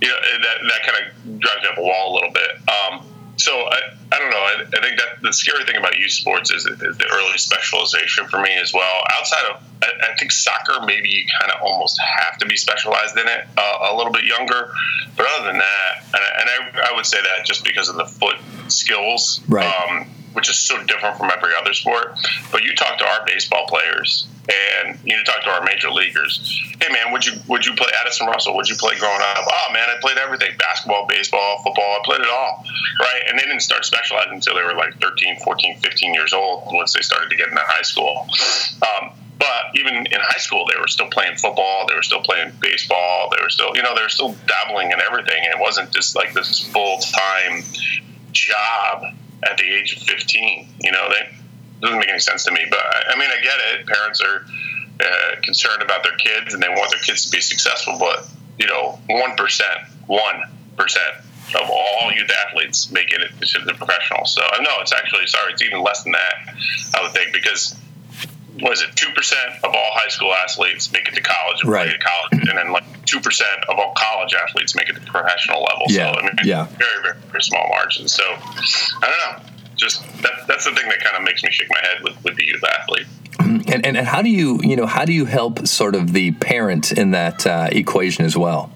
you 0.00 0.08
know 0.08 0.16
that 0.42 0.56
that 0.62 0.82
kind 0.86 1.04
of 1.04 1.40
drives 1.40 1.62
me 1.62 1.68
up 1.70 1.78
a 1.78 1.82
wall 1.82 2.12
a 2.12 2.14
little 2.14 2.32
bit. 2.32 2.50
Um, 2.68 3.06
so 3.38 3.52
I, 3.52 3.80
I 4.12 4.18
don't 4.18 4.30
know. 4.30 4.36
I, 4.36 4.64
I, 4.76 4.80
think 4.82 4.98
that 4.98 5.22
the 5.22 5.32
scary 5.32 5.64
thing 5.64 5.76
about 5.76 5.96
youth 5.96 6.10
sports 6.10 6.50
is, 6.50 6.66
is, 6.66 6.78
the 6.78 7.08
early 7.12 7.38
specialization 7.38 8.26
for 8.26 8.40
me 8.40 8.50
as 8.60 8.74
well. 8.74 9.04
Outside 9.12 9.44
of, 9.50 9.62
I, 9.82 10.10
I 10.10 10.16
think 10.16 10.32
soccer, 10.32 10.84
maybe 10.84 11.08
you 11.08 11.24
kind 11.40 11.52
of 11.52 11.62
almost 11.62 12.00
have 12.00 12.38
to 12.38 12.46
be 12.46 12.56
specialized 12.56 13.16
in 13.16 13.28
it 13.28 13.46
uh, 13.56 13.90
a 13.92 13.96
little 13.96 14.12
bit 14.12 14.24
younger. 14.24 14.72
But 15.16 15.26
other 15.36 15.46
than 15.46 15.58
that, 15.58 16.04
and, 16.14 16.22
and 16.40 16.76
I, 16.76 16.90
I, 16.92 16.96
would 16.96 17.06
say 17.06 17.18
that 17.22 17.46
just 17.46 17.64
because 17.64 17.88
of 17.88 17.96
the 17.96 18.06
foot 18.06 18.36
skills, 18.68 19.40
right. 19.48 19.66
um, 19.66 20.06
which 20.32 20.48
is 20.50 20.58
so 20.58 20.82
different 20.84 21.16
from 21.16 21.30
every 21.30 21.52
other 21.60 21.74
sport. 21.74 22.18
But 22.50 22.64
you 22.64 22.74
talk 22.74 22.98
to 22.98 23.04
our 23.04 23.24
baseball 23.24 23.66
players, 23.68 24.26
and 24.48 24.98
you 25.04 25.16
know, 25.16 25.22
talk 25.24 25.42
to 25.44 25.50
our 25.50 25.62
major 25.64 25.90
leaguers. 25.90 26.40
Hey 26.80 26.92
man, 26.92 27.12
would 27.12 27.26
you 27.26 27.32
would 27.48 27.66
you 27.66 27.74
play 27.74 27.88
Addison 28.00 28.26
Russell? 28.26 28.56
Would 28.56 28.68
you 28.68 28.76
play 28.76 28.98
growing 28.98 29.20
up? 29.20 29.44
Oh 29.46 29.72
man, 29.72 29.88
I 29.88 30.00
played 30.00 30.18
everything: 30.18 30.56
basketball, 30.58 31.06
baseball, 31.06 31.62
football. 31.62 31.98
I 31.98 32.00
played 32.04 32.20
it 32.20 32.30
all, 32.30 32.64
right? 33.00 33.22
And 33.28 33.38
they 33.38 33.44
didn't 33.44 33.60
start 33.60 33.84
specializing 33.84 34.34
until 34.34 34.54
they 34.54 34.62
were 34.62 34.74
like 34.74 34.98
13, 35.00 35.40
14, 35.40 35.80
15 35.80 36.14
years 36.14 36.32
old. 36.32 36.64
Once 36.72 36.94
they 36.94 37.02
started 37.02 37.30
to 37.30 37.36
get 37.36 37.48
into 37.48 37.62
high 37.64 37.82
school. 37.82 38.26
Um, 38.82 39.12
but 39.38 39.76
even 39.76 39.94
in 39.94 40.18
high 40.20 40.38
school, 40.38 40.66
they 40.72 40.80
were 40.80 40.88
still 40.88 41.08
playing 41.08 41.36
football. 41.36 41.86
They 41.86 41.94
were 41.94 42.02
still 42.02 42.22
playing 42.22 42.52
baseball. 42.60 43.30
They 43.30 43.40
were 43.40 43.50
still, 43.50 43.70
you 43.76 43.82
know, 43.82 43.94
they 43.94 44.02
were 44.02 44.08
still 44.08 44.34
dabbling 44.46 44.90
in 44.90 45.00
everything. 45.00 45.44
And 45.44 45.54
it 45.54 45.60
wasn't 45.60 45.92
just 45.92 46.16
like 46.16 46.34
this 46.34 46.58
full 46.58 46.98
time 46.98 47.62
job 48.32 49.04
at 49.44 49.56
the 49.58 49.64
age 49.64 49.96
of 49.96 50.02
15. 50.02 50.68
You 50.80 50.90
know, 50.90 51.08
they 51.08 51.37
doesn't 51.80 51.98
make 51.98 52.08
any 52.08 52.18
sense 52.18 52.44
to 52.44 52.52
me. 52.52 52.66
But 52.70 52.80
I 52.80 53.18
mean, 53.18 53.30
I 53.30 53.40
get 53.42 53.54
it. 53.72 53.86
Parents 53.86 54.20
are 54.20 54.44
uh, 55.00 55.40
concerned 55.42 55.82
about 55.82 56.02
their 56.02 56.16
kids 56.16 56.54
and 56.54 56.62
they 56.62 56.68
want 56.68 56.90
their 56.90 57.00
kids 57.00 57.26
to 57.26 57.30
be 57.30 57.40
successful. 57.40 57.96
But 57.98 58.26
you 58.58 58.66
know, 58.66 58.98
one 59.08 59.36
percent, 59.36 59.80
one 60.06 60.42
percent 60.76 61.14
of 61.54 61.70
all 61.70 62.12
youth 62.12 62.30
athletes 62.46 62.90
make 62.90 63.10
it 63.10 63.20
to 63.40 63.64
the 63.64 63.74
professional. 63.74 64.24
So 64.26 64.42
no, 64.60 64.80
it's 64.80 64.92
actually 64.92 65.26
sorry, 65.26 65.52
it's 65.52 65.62
even 65.62 65.82
less 65.82 66.02
than 66.02 66.12
that. 66.12 66.54
I 66.94 67.02
would 67.02 67.12
think 67.12 67.32
because 67.32 67.76
what 68.60 68.72
is 68.72 68.82
it? 68.82 68.94
Two 68.96 69.12
percent 69.12 69.54
of 69.62 69.74
all 69.74 69.90
high 69.92 70.08
school 70.08 70.34
athletes 70.34 70.92
make 70.92 71.06
it 71.08 71.14
to 71.14 71.22
college 71.22 71.62
and 71.62 71.70
right. 71.70 71.90
to 71.90 71.98
college, 71.98 72.48
and 72.48 72.58
then 72.58 72.72
like 72.72 72.84
two 73.06 73.20
percent 73.20 73.64
of 73.68 73.78
all 73.78 73.92
college 73.96 74.34
athletes 74.34 74.74
make 74.74 74.88
it 74.88 74.94
to 74.94 75.00
professional 75.00 75.62
level. 75.62 75.84
Yeah. 75.88 76.12
So 76.12 76.18
I 76.18 76.22
mean, 76.22 76.32
yeah. 76.44 76.64
very, 76.64 77.02
very, 77.02 77.16
very 77.30 77.42
small 77.42 77.68
margins. 77.68 78.12
So 78.12 78.24
I 78.24 79.00
don't 79.02 79.44
know 79.44 79.57
just 79.78 80.02
that, 80.22 80.46
that's 80.46 80.64
the 80.64 80.72
thing 80.72 80.88
that 80.88 81.00
kind 81.00 81.16
of 81.16 81.22
makes 81.22 81.42
me 81.42 81.50
shake 81.50 81.70
my 81.70 81.80
head 81.80 82.02
with, 82.02 82.22
with 82.24 82.36
the 82.36 82.46
youth 82.46 82.62
athlete. 82.64 83.06
And, 83.38 83.86
and, 83.86 83.96
and 83.96 84.06
how 84.06 84.20
do 84.20 84.28
you 84.28 84.60
you 84.62 84.76
know 84.76 84.86
how 84.86 85.04
do 85.04 85.12
you 85.12 85.24
help 85.24 85.66
sort 85.66 85.94
of 85.94 86.12
the 86.12 86.32
parent 86.32 86.92
in 86.92 87.12
that 87.12 87.46
uh, 87.46 87.68
equation 87.72 88.24
as 88.24 88.36
well? 88.36 88.70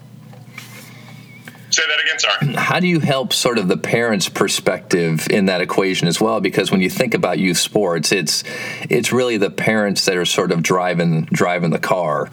Say 1.73 1.81
that 1.87 1.99
again, 1.99 2.19
sorry. 2.19 2.53
How 2.53 2.79
do 2.79 2.87
you 2.87 2.99
help 2.99 3.33
sort 3.33 3.57
of 3.57 3.67
the 3.67 3.77
parents' 3.77 4.29
perspective 4.29 5.27
in 5.31 5.47
that 5.47 5.59
equation 5.59 6.07
as 6.07 6.21
well? 6.21 6.39
Because 6.39 6.69
when 6.69 6.81
you 6.81 6.89
think 6.89 7.15
about 7.15 7.39
youth 7.39 7.57
sports, 7.57 8.11
it's 8.11 8.43
it's 8.91 9.11
really 9.11 9.37
the 9.37 9.49
parents 9.49 10.05
that 10.05 10.15
are 10.15 10.25
sort 10.25 10.51
of 10.51 10.61
driving 10.61 11.23
driving 11.33 11.71
the 11.71 11.79
car, 11.79 12.29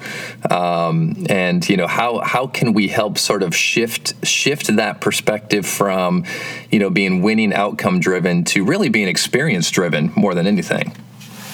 um, 0.51 1.25
and 1.31 1.67
you 1.71 1.79
know 1.79 1.87
how 1.87 2.21
how 2.21 2.49
can 2.49 2.75
we 2.75 2.89
help 2.89 3.17
sort 3.17 3.43
of 3.43 3.57
shift 3.57 4.15
shift 4.27 4.77
that 4.77 5.01
perspective 5.01 5.65
from 5.65 6.27
you 6.71 6.79
know 6.79 6.91
being 6.91 7.23
winning 7.23 7.55
outcome 7.55 7.99
driven 7.99 8.45
to 8.45 8.63
really 8.63 8.91
being 8.91 9.09
experience 9.09 9.71
driven 9.71 10.13
more 10.17 10.35
than 10.35 10.47
anything. 10.47 10.95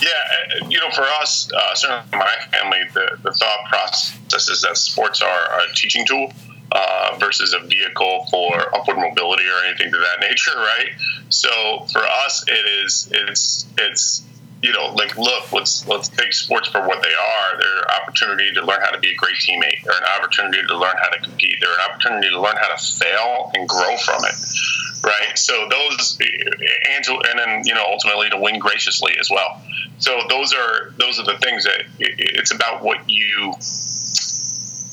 Yeah, 0.03 0.11
uh, 0.11 0.69
you 0.69 0.81
know, 0.81 0.91
for 0.91 1.05
us, 1.21 1.53
uh, 1.53 1.75
certainly 1.77 2.03
my 2.11 2.35
family, 2.51 2.81
the, 2.95 3.17
the 3.23 3.31
thought 3.31 3.65
process 3.69 4.49
is 4.49 4.63
that 4.63 4.77
sports 4.77 5.23
are 5.23 5.61
a 5.61 5.73
teaching 5.73 6.05
tool 6.05 6.33
uh, 6.73 7.17
versus 7.19 7.55
a 7.55 7.67
vehicle 7.67 8.27
for 8.31 8.75
upward 8.75 8.99
mobility 8.99 9.45
or 9.45 9.65
anything 9.67 9.91
to 9.91 9.99
that 9.99 10.21
nature, 10.29 10.57
right? 10.57 10.91
So 11.29 11.87
for 11.93 12.03
us, 12.25 12.45
it 12.49 12.85
is 12.85 13.09
it's 13.13 13.67
it's 13.79 14.23
you 14.63 14.73
know 14.73 14.95
like 14.95 15.17
look 15.17 15.53
let's 15.53 15.87
let's 15.87 16.09
take 16.09 16.33
sports 16.33 16.69
for 16.69 16.81
what 16.87 17.03
they 17.03 17.09
are. 17.09 17.59
They're 17.59 17.79
an 17.79 17.91
opportunity 18.03 18.53
to 18.55 18.65
learn 18.65 18.81
how 18.81 18.91
to 18.91 18.99
be 18.99 19.11
a 19.11 19.15
great 19.15 19.37
teammate. 19.37 19.83
They're 19.85 19.97
an 19.97 20.09
opportunity 20.19 20.67
to 20.67 20.77
learn 20.77 20.97
how 20.97 21.09
to 21.09 21.21
compete. 21.21 21.57
They're 21.61 21.75
an 21.75 21.91
opportunity 21.91 22.31
to 22.31 22.41
learn 22.41 22.57
how 22.57 22.75
to 22.75 22.83
fail 22.83 23.51
and 23.55 23.69
grow 23.69 23.97
from 23.99 24.25
it. 24.25 24.35
Right, 25.05 25.39
so 25.39 25.69
those, 25.71 26.19
and, 26.21 27.07
and 27.07 27.39
then 27.39 27.63
you 27.65 27.75
know 27.75 27.85
ultimately 27.89 28.29
to 28.31 28.39
win 28.39 28.59
graciously 28.59 29.13
as 29.21 29.31
well. 29.31 29.63
So 29.99 30.21
those 30.29 30.53
are 30.53 30.93
those 30.99 31.21
are 31.21 31.25
the 31.25 31.39
things 31.39 31.65
that 31.65 31.85
it's 31.99 32.51
about 32.51 32.83
what 32.83 33.09
you 33.09 33.55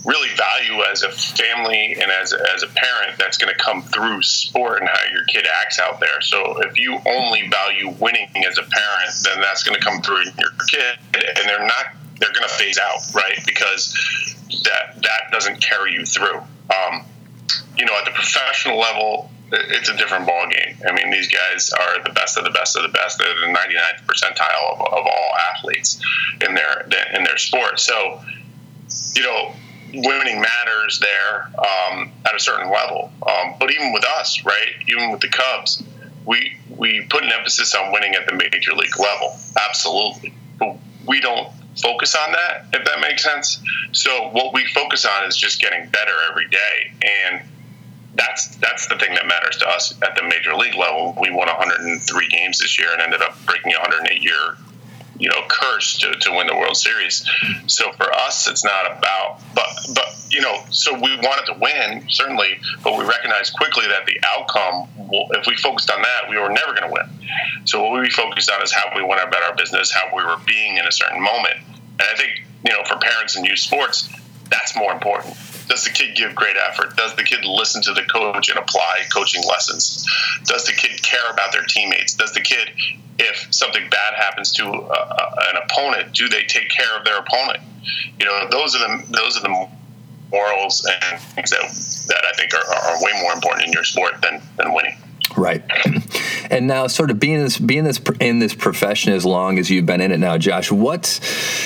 really 0.05 0.29
value 0.35 0.83
as 0.91 1.03
a 1.03 1.09
family 1.09 1.93
and 1.93 2.11
as, 2.11 2.33
as 2.33 2.63
a 2.63 2.67
parent 2.67 3.17
that's 3.17 3.37
going 3.37 3.53
to 3.53 3.63
come 3.63 3.81
through 3.83 4.21
sport 4.21 4.81
and 4.81 4.89
how 4.89 4.99
your 5.11 5.23
kid 5.25 5.45
acts 5.61 5.79
out 5.79 5.99
there. 5.99 6.21
So 6.21 6.61
if 6.61 6.77
you 6.77 6.99
only 7.05 7.47
value 7.47 7.89
winning 7.99 8.29
as 8.47 8.57
a 8.57 8.63
parent, 8.63 9.11
then 9.23 9.41
that's 9.41 9.63
going 9.63 9.79
to 9.79 9.83
come 9.83 10.01
through 10.01 10.21
in 10.23 10.33
your 10.37 10.51
kid, 10.69 10.99
and 11.13 11.47
they're 11.49 11.65
not 11.65 11.85
they're 12.19 12.31
going 12.31 12.47
to 12.47 12.53
phase 12.53 12.77
out, 12.77 12.99
right? 13.13 13.39
Because 13.45 13.93
that 14.63 15.01
that 15.01 15.31
doesn't 15.31 15.61
carry 15.61 15.93
you 15.93 16.05
through. 16.05 16.37
Um, 16.37 17.05
you 17.77 17.85
know, 17.85 17.97
at 17.97 18.05
the 18.05 18.11
professional 18.11 18.79
level, 18.79 19.29
it's 19.51 19.89
a 19.89 19.95
different 19.97 20.25
ball 20.25 20.47
game. 20.49 20.77
I 20.87 20.93
mean, 20.93 21.11
these 21.11 21.27
guys 21.27 21.71
are 21.71 22.03
the 22.03 22.11
best 22.11 22.37
of 22.37 22.43
the 22.43 22.51
best 22.51 22.75
of 22.75 22.83
the 22.83 22.89
best. 22.89 23.17
They're 23.17 23.27
the 23.27 23.53
99th 23.53 24.05
percentile 24.05 24.73
of, 24.73 24.81
of 24.81 25.05
all 25.05 25.31
athletes 25.55 26.01
in 26.47 26.55
their 26.55 26.87
in 27.13 27.23
their 27.23 27.37
sport. 27.37 27.79
So, 27.79 28.21
you 29.15 29.23
know, 29.23 29.53
winning 29.93 30.41
matters 30.41 30.99
there 30.99 31.51
um, 31.57 32.11
at 32.25 32.35
a 32.35 32.39
certain 32.39 32.71
level. 32.71 33.11
Um, 33.25 33.55
but 33.59 33.71
even 33.71 33.93
with 33.93 34.03
us, 34.19 34.43
right? 34.43 34.73
Even 34.87 35.11
with 35.11 35.21
the 35.21 35.29
Cubs, 35.29 35.83
we 36.25 36.57
we 36.69 37.05
put 37.09 37.23
an 37.23 37.31
emphasis 37.31 37.75
on 37.75 37.91
winning 37.91 38.15
at 38.15 38.25
the 38.25 38.33
major 38.33 38.73
league 38.73 38.99
level, 38.99 39.37
absolutely. 39.69 40.33
But 40.57 40.77
we 41.07 41.19
don't 41.21 41.51
focus 41.81 42.15
on 42.15 42.31
that, 42.31 42.65
if 42.73 42.85
that 42.85 42.99
makes 43.01 43.23
sense. 43.23 43.61
So 43.91 44.29
what 44.29 44.53
we 44.53 44.65
focus 44.65 45.05
on 45.05 45.25
is 45.27 45.37
just 45.37 45.61
getting 45.61 45.89
better 45.89 46.13
every 46.29 46.47
day, 46.47 46.93
and 47.01 47.41
that's 48.15 48.55
that's 48.57 48.87
the 48.87 48.95
thing 48.95 49.13
that 49.15 49.27
matters 49.27 49.57
to 49.57 49.67
us 49.67 49.93
at 50.01 50.15
the 50.15 50.23
major 50.23 50.55
league 50.55 50.75
level. 50.75 51.15
We 51.19 51.29
won 51.29 51.47
103 51.47 52.27
games 52.29 52.59
this 52.59 52.79
year 52.79 52.89
and 52.93 53.01
ended 53.01 53.21
up 53.21 53.35
breaking 53.45 53.73
a 53.73 53.79
108 53.79 54.21
year 54.21 54.57
you 55.23 55.29
know 55.29 55.41
curse 55.47 55.97
to, 55.99 56.11
to 56.11 56.31
win 56.31 56.47
the 56.47 56.55
World 56.55 56.75
Series. 56.75 57.25
So 57.67 57.93
for 57.93 58.13
us, 58.13 58.49
it's 58.49 58.65
not 58.65 58.97
about 58.97 59.39
but 59.55 59.69
but 59.95 60.05
you 60.29 60.41
know 60.41 60.61
so 60.69 60.93
we 60.93 61.15
wanted 61.15 61.45
to 61.53 61.57
win 61.61 62.09
certainly, 62.09 62.59
but 62.83 62.97
we 62.97 63.05
recognized 63.05 63.53
quickly 63.53 63.87
that 63.87 64.05
the 64.05 64.19
outcome, 64.27 64.89
if 65.31 65.47
we 65.47 65.55
focused 65.55 65.89
on 65.89 66.01
that, 66.01 66.29
we 66.29 66.37
were 66.37 66.49
never 66.49 66.73
going 66.73 66.89
to 66.89 66.91
win. 66.91 67.05
So 67.63 67.81
what 67.81 68.01
we 68.01 68.09
focused 68.09 68.51
on 68.51 68.61
is 68.61 68.73
how 68.73 68.91
we 68.93 69.01
went 69.01 69.25
about 69.25 69.43
our 69.43 69.55
business, 69.55 69.93
how 69.93 70.13
we 70.13 70.25
were 70.25 70.37
being 70.45 70.75
in 70.75 70.85
a 70.85 70.91
certain 70.91 71.21
moment, 71.21 71.55
and 71.55 72.01
I 72.01 72.15
think 72.15 72.43
you 72.65 72.73
know 72.73 72.83
for 72.83 72.97
parents 72.97 73.37
and 73.37 73.45
youth 73.45 73.59
sports, 73.59 74.09
that's 74.49 74.75
more 74.75 74.91
important. 74.91 75.37
Does 75.67 75.83
the 75.83 75.89
kid 75.89 76.15
give 76.15 76.35
great 76.35 76.55
effort? 76.57 76.95
Does 76.95 77.15
the 77.15 77.23
kid 77.23 77.45
listen 77.45 77.81
to 77.83 77.93
the 77.93 78.03
coach 78.03 78.49
and 78.49 78.59
apply 78.59 79.03
coaching 79.13 79.43
lessons? 79.47 80.05
Does 80.45 80.65
the 80.65 80.73
kid 80.73 81.01
care 81.01 81.31
about 81.31 81.51
their 81.51 81.63
teammates? 81.63 82.15
Does 82.15 82.33
the 82.33 82.41
kid 82.41 82.69
if 83.19 83.53
something 83.53 83.89
bad 83.89 84.13
happens 84.15 84.51
to 84.53 84.63
a, 84.63 84.67
a, 84.67 85.35
an 85.51 85.61
opponent, 85.63 86.13
do 86.13 86.29
they 86.29 86.43
take 86.43 86.69
care 86.69 86.97
of 86.97 87.05
their 87.05 87.19
opponent? 87.19 87.59
You 88.19 88.25
know, 88.25 88.47
those 88.49 88.75
are 88.75 88.79
the 88.79 89.03
those 89.11 89.37
are 89.37 89.41
the 89.41 89.67
morals 90.31 90.85
and 90.85 91.21
things 91.21 91.51
that 91.51 91.61
that 92.07 92.25
I 92.25 92.35
think 92.35 92.53
are, 92.53 92.65
are 92.65 93.03
way 93.03 93.11
more 93.21 93.33
important 93.33 93.67
in 93.67 93.73
your 93.73 93.83
sport 93.83 94.21
than 94.21 94.41
than 94.57 94.73
winning. 94.73 94.97
Right. 95.35 95.63
And 96.49 96.67
now, 96.67 96.87
sort 96.87 97.09
of 97.09 97.19
being 97.19 97.39
this 97.39 97.57
being 97.57 97.83
this 97.83 97.99
in 98.19 98.39
this 98.39 98.53
profession 98.53 99.13
as 99.13 99.25
long 99.25 99.57
as 99.57 99.71
you've 99.71 99.85
been 99.85 100.01
in 100.01 100.11
it 100.11 100.19
now, 100.19 100.37
Josh, 100.37 100.71
what 100.71 101.19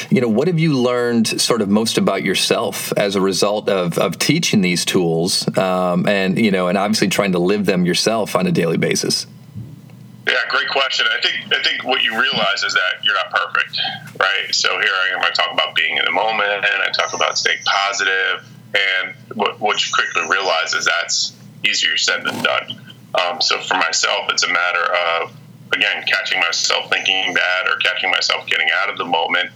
you 0.09 0.21
know, 0.21 0.29
what 0.29 0.47
have 0.47 0.59
you 0.59 0.77
learned 0.77 1.27
sort 1.41 1.61
of 1.61 1.67
most 1.67 1.97
about 1.97 2.23
yourself 2.23 2.93
as 2.95 3.15
a 3.15 3.21
result 3.21 3.67
of 3.67 3.97
of 3.97 4.17
teaching 4.17 4.61
these 4.61 4.85
tools, 4.85 5.45
um, 5.57 6.07
and 6.07 6.39
you 6.39 6.51
know, 6.51 6.67
and 6.67 6.77
obviously 6.77 7.09
trying 7.09 7.33
to 7.33 7.39
live 7.39 7.65
them 7.65 7.85
yourself 7.85 8.35
on 8.35 8.47
a 8.47 8.51
daily 8.51 8.77
basis? 8.77 9.27
Yeah, 10.27 10.35
great 10.49 10.69
question. 10.69 11.05
I 11.11 11.21
think 11.21 11.53
I 11.53 11.63
think 11.63 11.83
what 11.83 12.03
you 12.03 12.11
realize 12.19 12.63
is 12.63 12.73
that 12.73 13.03
you're 13.03 13.15
not 13.15 13.31
perfect, 13.31 13.79
right? 14.19 14.53
So 14.53 14.69
here 14.79 14.93
I 14.93 15.15
am. 15.15 15.21
I 15.21 15.31
talk 15.31 15.51
about 15.51 15.75
being 15.75 15.97
in 15.97 16.05
the 16.05 16.11
moment, 16.11 16.65
and 16.65 16.83
I 16.83 16.89
talk 16.91 17.13
about 17.13 17.37
staying 17.37 17.59
positive. 17.65 18.47
And 18.73 19.15
what, 19.33 19.59
what 19.59 19.85
you 19.85 19.93
quickly 19.93 20.29
realize 20.29 20.73
is 20.73 20.85
that's 20.85 21.33
easier 21.65 21.97
said 21.97 22.23
than 22.23 22.43
done. 22.43 22.95
Um, 23.17 23.41
so 23.41 23.59
for 23.59 23.75
myself, 23.75 24.29
it's 24.29 24.43
a 24.43 24.51
matter 24.51 24.83
of 24.83 25.33
again 25.73 26.03
catching 26.05 26.39
myself 26.39 26.89
thinking 26.89 27.33
bad 27.33 27.67
or 27.67 27.77
catching 27.77 28.09
myself 28.09 28.47
getting 28.47 28.67
out 28.81 28.89
of 28.89 28.97
the 28.97 29.05
moment, 29.05 29.49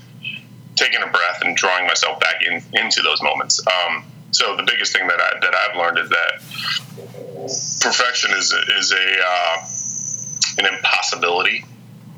taking 0.75 1.01
a 1.01 1.07
breath, 1.07 1.41
and 1.43 1.55
drawing 1.55 1.85
myself 1.87 2.19
back 2.19 2.41
in 2.45 2.61
into 2.73 3.01
those 3.01 3.21
moments. 3.21 3.61
Um, 3.67 4.03
so 4.31 4.55
the 4.55 4.63
biggest 4.63 4.93
thing 4.93 5.07
that 5.07 5.19
I 5.19 5.39
that 5.41 5.55
I've 5.55 5.77
learned 5.77 5.99
is 5.99 6.09
that 6.09 6.41
perfection 7.81 8.31
is 8.37 8.53
is 8.79 8.91
a 8.91 9.21
uh, 9.25 9.57
an 10.59 10.73
impossibility, 10.73 11.65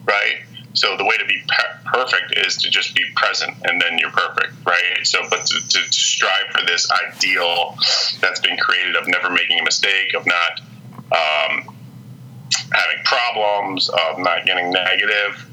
right? 0.05 0.43
So 0.73 0.97
the 0.97 1.05
way 1.05 1.17
to 1.17 1.25
be 1.25 1.43
perfect 1.85 2.33
is 2.35 2.57
to 2.63 2.69
just 2.69 2.95
be 2.95 3.03
present, 3.15 3.55
and 3.63 3.79
then 3.79 3.99
you're 3.99 4.11
perfect, 4.11 4.53
right? 4.65 4.81
So, 5.03 5.19
but 5.29 5.45
to, 5.45 5.67
to, 5.67 5.79
strive 5.93 6.51
for 6.51 6.65
this 6.65 6.89
ideal 6.91 7.75
that's 8.19 8.39
been 8.39 8.57
created 8.57 8.95
of 8.95 9.07
never 9.07 9.29
making 9.29 9.59
a 9.59 9.63
mistake, 9.63 10.15
of 10.15 10.25
not 10.25 10.61
um, 11.11 11.75
having 12.71 13.03
problems, 13.03 13.89
of 13.89 14.19
not 14.19 14.45
getting 14.45 14.71
negative, 14.71 15.45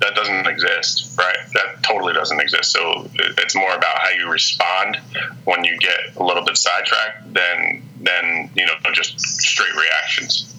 that 0.00 0.14
doesn't 0.14 0.46
exist, 0.46 1.16
right? 1.18 1.36
That 1.54 1.82
totally 1.82 2.12
doesn't 2.12 2.40
exist. 2.40 2.72
So 2.72 3.08
it's 3.14 3.54
more 3.54 3.74
about 3.74 3.98
how 3.98 4.10
you 4.10 4.30
respond 4.30 4.98
when 5.44 5.64
you 5.64 5.76
get 5.78 6.16
a 6.16 6.22
little 6.22 6.44
bit 6.44 6.56
sidetracked 6.56 7.34
than 7.34 7.82
than 8.00 8.50
you 8.54 8.66
know 8.66 8.74
just 8.92 9.20
straight 9.20 9.74
reactions. 9.74 10.54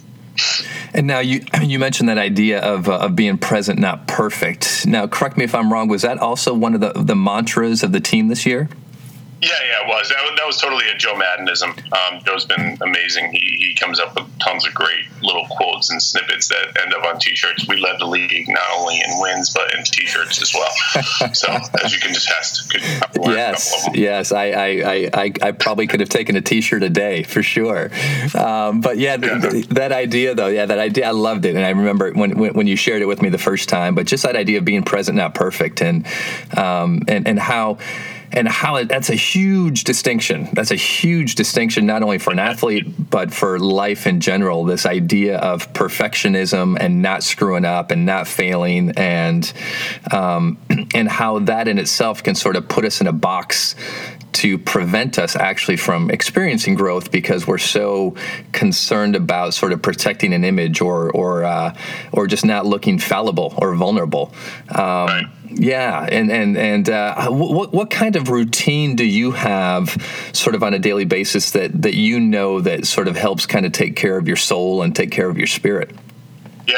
And 0.93 1.08
now 1.08 1.19
you 1.19 1.45
you 1.62 1.80
mentioned 1.80 2.10
that 2.10 2.17
idea 2.17 2.60
of, 2.60 2.89
uh, 2.89 2.97
of 2.97 3.15
being 3.15 3.38
present, 3.38 3.80
not 3.80 4.08
perfect. 4.08 4.86
Now, 4.86 5.08
correct 5.08 5.38
me 5.38 5.45
if 5.45 5.56
I'm 5.56 5.71
wrong. 5.71 5.88
Was 5.88 6.02
that 6.02 6.17
also 6.17 6.54
one 6.54 6.75
of 6.75 6.82
the, 6.82 6.91
the 6.95 7.15
mantras 7.15 7.84
of 7.84 7.91
the 7.91 7.99
team 7.99 8.28
this 8.28 8.45
year? 8.45 8.69
Yeah, 9.41 9.49
yeah, 9.52 9.86
it 9.86 9.88
was. 9.88 10.10
That, 10.10 10.21
was, 10.21 10.34
that 10.38 10.45
was 10.45 10.58
totally 10.58 10.89
a 10.89 10.97
Joe 10.97 11.15
Maddonism. 11.15 11.69
Um, 11.69 12.19
Joe's 12.25 12.45
been 12.45 12.78
amazing. 12.82 13.32
He, 13.32 13.67
he 13.67 13.75
comes 13.75 13.99
up 13.99 14.15
with 14.15 14.28
tons 14.39 14.67
of 14.67 14.73
great 14.73 15.06
little 15.21 15.45
quotes 15.49 15.89
and 15.89 16.02
snippets 16.02 16.49
that 16.49 16.82
end 16.82 16.93
up 16.93 17.04
on 17.06 17.19
T-shirts. 17.19 17.67
We 17.67 17.78
led 17.78 17.99
the 17.99 18.06
league 18.06 18.47
not 18.49 18.63
only 18.75 18.97
in 18.97 19.19
wins 19.19 19.49
but 19.52 19.73
in 19.73 19.84
T-shirts 19.84 20.41
as 20.41 20.54
well. 20.54 21.34
so 21.34 21.47
as 21.84 21.93
you 21.93 21.99
can 21.99 22.12
attest, 22.12 22.69
could 22.69 22.82
yes, 23.25 23.88
yes, 23.93 24.32
I, 24.32 24.45
I, 24.52 25.10
I, 25.13 25.34
I, 25.41 25.52
probably 25.52 25.88
could 25.88 26.02
have 26.02 26.10
taken 26.10 26.36
a 26.36 26.41
T-shirt 26.41 26.84
a 26.84 26.89
day 26.89 27.23
for 27.23 27.41
sure. 27.41 27.91
Um, 28.38 28.82
but 28.82 28.97
yeah, 28.97 29.17
yeah. 29.21 29.39
Th- 29.39 29.67
that 29.67 29.91
idea 29.91 30.36
though, 30.36 30.47
yeah, 30.47 30.65
that 30.65 30.80
idea, 30.80 31.08
I 31.08 31.12
loved 31.12 31.45
it, 31.45 31.56
and 31.56 31.65
I 31.65 31.69
remember 31.69 32.12
when, 32.12 32.38
when, 32.38 32.54
when 32.54 32.67
you 32.67 32.75
shared 32.75 33.02
it 33.02 33.06
with 33.06 33.21
me 33.21 33.30
the 33.30 33.38
first 33.38 33.69
time. 33.69 33.95
But 33.95 34.06
just 34.06 34.23
that 34.23 34.36
idea 34.36 34.58
of 34.58 34.65
being 34.65 34.84
present, 34.84 35.17
not 35.17 35.34
perfect, 35.34 35.82
and 35.82 36.06
um, 36.58 37.02
and 37.08 37.28
and 37.28 37.39
how 37.39 37.78
and 38.32 38.48
how 38.48 38.84
that's 38.84 39.10
a 39.10 39.15
huge 39.15 39.84
distinction. 39.84 40.50
That's 40.54 40.72
a 40.72 40.76
huge 40.76 41.36
distinction, 41.36 41.86
not 41.86 42.04
only 42.04 42.20
for 42.20 42.32
an 42.32 42.39
athlete, 42.39 43.10
but 43.10 43.34
for 43.34 43.60
life 43.60 44.06
in 44.06 44.20
general. 44.20 44.65
This 44.65 44.86
idea 44.86 45.38
of 45.38 45.72
perfectionism 45.74 46.78
and 46.80 47.02
not 47.02 47.24
screwing 47.24 47.65
up 47.65 47.92
and 47.92 48.06
not 48.06 48.28
failing, 48.28 48.92
and 48.92 49.52
um, 50.12 50.58
and 50.94 51.10
how 51.10 51.39
that 51.39 51.68
in 51.68 51.80
itself 51.80 52.24
can 52.24 52.36
sort 52.36 52.56
of 52.56 52.68
put 52.68 52.86
us 52.86 53.02
in 53.02 53.08
a 53.08 53.13
box 53.13 53.76
to 54.32 54.60
prevent 54.60 55.18
us 55.18 55.36
actually 55.36 55.76
from 55.76 56.12
experiencing 56.12 56.76
growth 56.76 57.12
because 57.12 57.48
we're 57.48 57.58
so 57.58 58.15
concerned 58.52 59.15
about 59.15 59.56
sort 59.56 59.74
of 59.74 59.82
protecting 59.82 60.34
an 60.34 60.44
image 60.44 60.82
or 60.82 61.10
or 61.12 61.44
uh, 61.44 61.76
or 62.12 62.28
just 62.28 62.46
not 62.46 62.65
looking 62.65 63.00
fallible 63.00 63.56
or 63.58 63.74
vulnerable. 63.74 64.32
Um, 64.70 65.08
right 65.08 65.26
yeah, 65.52 66.08
and 66.12 66.32
and 66.32 66.58
and 66.58 66.90
uh, 66.90 67.30
what 67.30 67.74
what 67.74 67.90
kind 67.90 68.16
of 68.16 68.30
routine 68.30 68.96
do 68.96 69.06
you 69.06 69.32
have, 69.32 69.90
sort 70.34 70.56
of 70.56 70.64
on 70.64 70.74
a 70.74 70.80
daily 70.80 71.06
basis 71.06 71.52
that 71.52 71.82
that 71.82 71.96
you 71.96 72.20
know 72.20 72.62
that 72.62 72.86
sort 72.86 73.08
of 73.08 73.16
helps 73.16 73.46
kind 73.46 73.66
of 73.66 73.72
take 73.72 73.96
care 73.96 74.18
of 74.18 74.28
your 74.28 74.38
soul 74.38 74.82
and 74.82 74.96
take 74.96 75.12
care 75.12 75.30
of 75.30 75.38
your 75.38 75.48
spirit? 75.48 75.96
Yeah, 76.68 76.76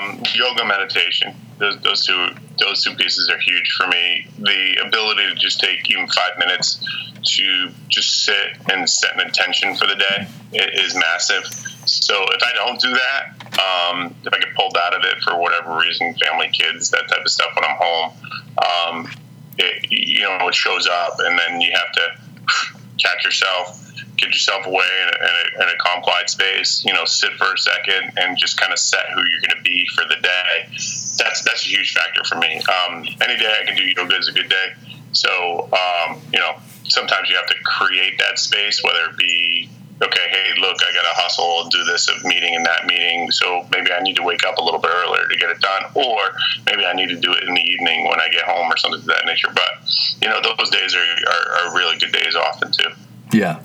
um, 0.00 0.22
yoga, 0.34 0.64
meditation. 0.64 1.34
Those, 1.58 1.78
those 1.80 2.04
two 2.04 2.30
those 2.58 2.82
two 2.82 2.94
pieces 2.96 3.28
are 3.28 3.38
huge 3.38 3.70
for 3.72 3.86
me. 3.86 4.26
The 4.38 4.84
ability 4.84 5.28
to 5.28 5.34
just 5.36 5.60
take 5.60 5.88
even 5.88 6.08
five 6.08 6.38
minutes 6.38 6.84
to 7.22 7.70
just 7.88 8.24
sit 8.24 8.56
and 8.72 8.88
set 8.88 9.14
an 9.14 9.20
intention 9.20 9.76
for 9.76 9.86
the 9.86 9.94
day 9.94 10.26
is 10.52 10.94
massive. 10.96 11.44
So 11.84 12.24
if 12.30 12.42
I 12.42 12.52
don't 12.54 12.80
do 12.80 12.92
that, 12.92 13.26
um, 13.52 14.14
if 14.24 14.32
I 14.32 14.38
get 14.38 14.54
for 15.22 15.36
whatever 15.38 15.76
reason, 15.76 16.14
family, 16.14 16.48
kids, 16.48 16.90
that 16.90 17.08
type 17.08 17.24
of 17.24 17.30
stuff 17.30 17.50
when 17.54 17.64
I'm 17.64 17.76
home, 17.78 18.12
um, 18.58 19.10
it, 19.58 19.90
you 19.90 20.20
know, 20.20 20.48
it 20.48 20.54
shows 20.54 20.86
up, 20.86 21.16
and 21.18 21.38
then 21.38 21.60
you 21.60 21.72
have 21.72 21.92
to 21.92 22.72
catch 22.98 23.24
yourself, 23.24 23.92
get 24.16 24.28
yourself 24.28 24.66
away 24.66 24.86
in 25.02 25.08
a, 25.08 25.24
in 25.24 25.30
a, 25.30 25.62
in 25.62 25.74
a 25.74 25.78
calm, 25.78 26.02
quiet 26.02 26.30
space. 26.30 26.84
You 26.84 26.92
know, 26.92 27.04
sit 27.04 27.32
for 27.34 27.52
a 27.52 27.58
second 27.58 28.12
and 28.16 28.36
just 28.36 28.58
kind 28.58 28.72
of 28.72 28.78
set 28.78 29.06
who 29.14 29.20
you're 29.20 29.40
going 29.40 29.56
to 29.56 29.62
be 29.62 29.86
for 29.94 30.04
the 30.04 30.20
day. 30.22 30.66
That's 31.18 31.42
that's 31.42 31.64
a 31.66 31.68
huge 31.68 31.92
factor 31.92 32.24
for 32.24 32.36
me. 32.36 32.60
Um, 32.60 33.04
any 33.20 33.36
day 33.36 33.54
I 33.60 33.64
can 33.64 33.76
do 33.76 33.84
yoga 33.84 34.16
is 34.16 34.28
a 34.28 34.32
good 34.32 34.48
day. 34.48 34.68
So 35.12 35.68
um, 35.72 36.20
you 36.32 36.38
know, 36.38 36.56
sometimes 36.84 37.28
you 37.28 37.36
have 37.36 37.46
to 37.46 37.56
create 37.64 38.18
that 38.18 38.38
space, 38.38 38.82
whether 38.82 39.10
it 39.10 39.16
be 39.16 39.68
okay, 40.02 40.26
hey, 40.30 40.60
look, 40.60 40.76
I 40.82 40.92
got 40.92 41.02
to 41.02 41.14
hustle 41.20 41.62
and 41.62 41.70
do 41.70 41.84
this 41.84 42.10
meeting 42.24 42.54
and 42.54 42.66
that 42.66 42.86
meeting. 42.86 43.30
So 43.30 43.66
maybe 43.70 43.92
I 43.92 44.00
need 44.00 44.16
to 44.16 44.22
wake 44.22 44.44
up 44.44 44.58
a 44.58 44.62
little 44.62 44.80
bit 44.80 44.90
earlier 44.92 45.26
to 45.28 45.36
get 45.36 45.50
it 45.50 45.60
done, 45.60 45.84
or 45.94 46.18
maybe 46.66 46.84
I 46.84 46.92
need 46.92 47.08
to 47.08 47.16
do 47.16 47.32
it 47.32 47.44
in 47.44 47.54
the 47.54 47.60
evening 47.60 48.08
when 48.08 48.20
I 48.20 48.28
get 48.28 48.42
home 48.42 48.70
or 48.70 48.76
something 48.76 49.00
of 49.00 49.06
that 49.06 49.24
nature. 49.26 49.48
But 49.54 49.88
you 50.20 50.28
know, 50.28 50.40
those 50.42 50.70
days 50.70 50.94
are, 50.94 51.00
are, 51.00 51.68
are 51.68 51.76
really 51.76 51.98
good 51.98 52.12
days 52.12 52.34
often 52.34 52.72
too. 52.72 52.90
Yeah. 53.32 53.60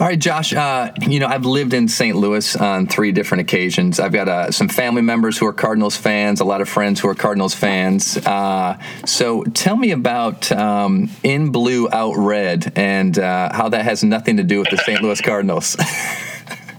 All 0.00 0.06
right, 0.06 0.18
Josh. 0.18 0.52
Uh, 0.52 0.92
you 1.08 1.18
know, 1.18 1.26
I've 1.26 1.44
lived 1.44 1.74
in 1.74 1.88
St. 1.88 2.16
Louis 2.16 2.54
on 2.54 2.86
three 2.86 3.10
different 3.10 3.40
occasions. 3.40 3.98
I've 3.98 4.12
got 4.12 4.28
uh, 4.28 4.52
some 4.52 4.68
family 4.68 5.02
members 5.02 5.36
who 5.36 5.46
are 5.46 5.52
Cardinals 5.52 5.96
fans, 5.96 6.38
a 6.38 6.44
lot 6.44 6.60
of 6.60 6.68
friends 6.68 7.00
who 7.00 7.08
are 7.08 7.16
Cardinals 7.16 7.52
fans. 7.52 8.16
Uh, 8.18 8.78
so 9.04 9.42
tell 9.42 9.74
me 9.74 9.90
about 9.90 10.52
um, 10.52 11.10
In 11.24 11.50
Blue 11.50 11.88
Out 11.90 12.14
Red 12.16 12.72
and 12.76 13.18
uh, 13.18 13.52
how 13.52 13.68
that 13.70 13.84
has 13.84 14.04
nothing 14.04 14.36
to 14.36 14.44
do 14.44 14.60
with 14.60 14.70
the 14.70 14.76
St. 14.76 15.02
Louis 15.02 15.20
Cardinals. 15.20 15.74
yeah, 15.80 15.84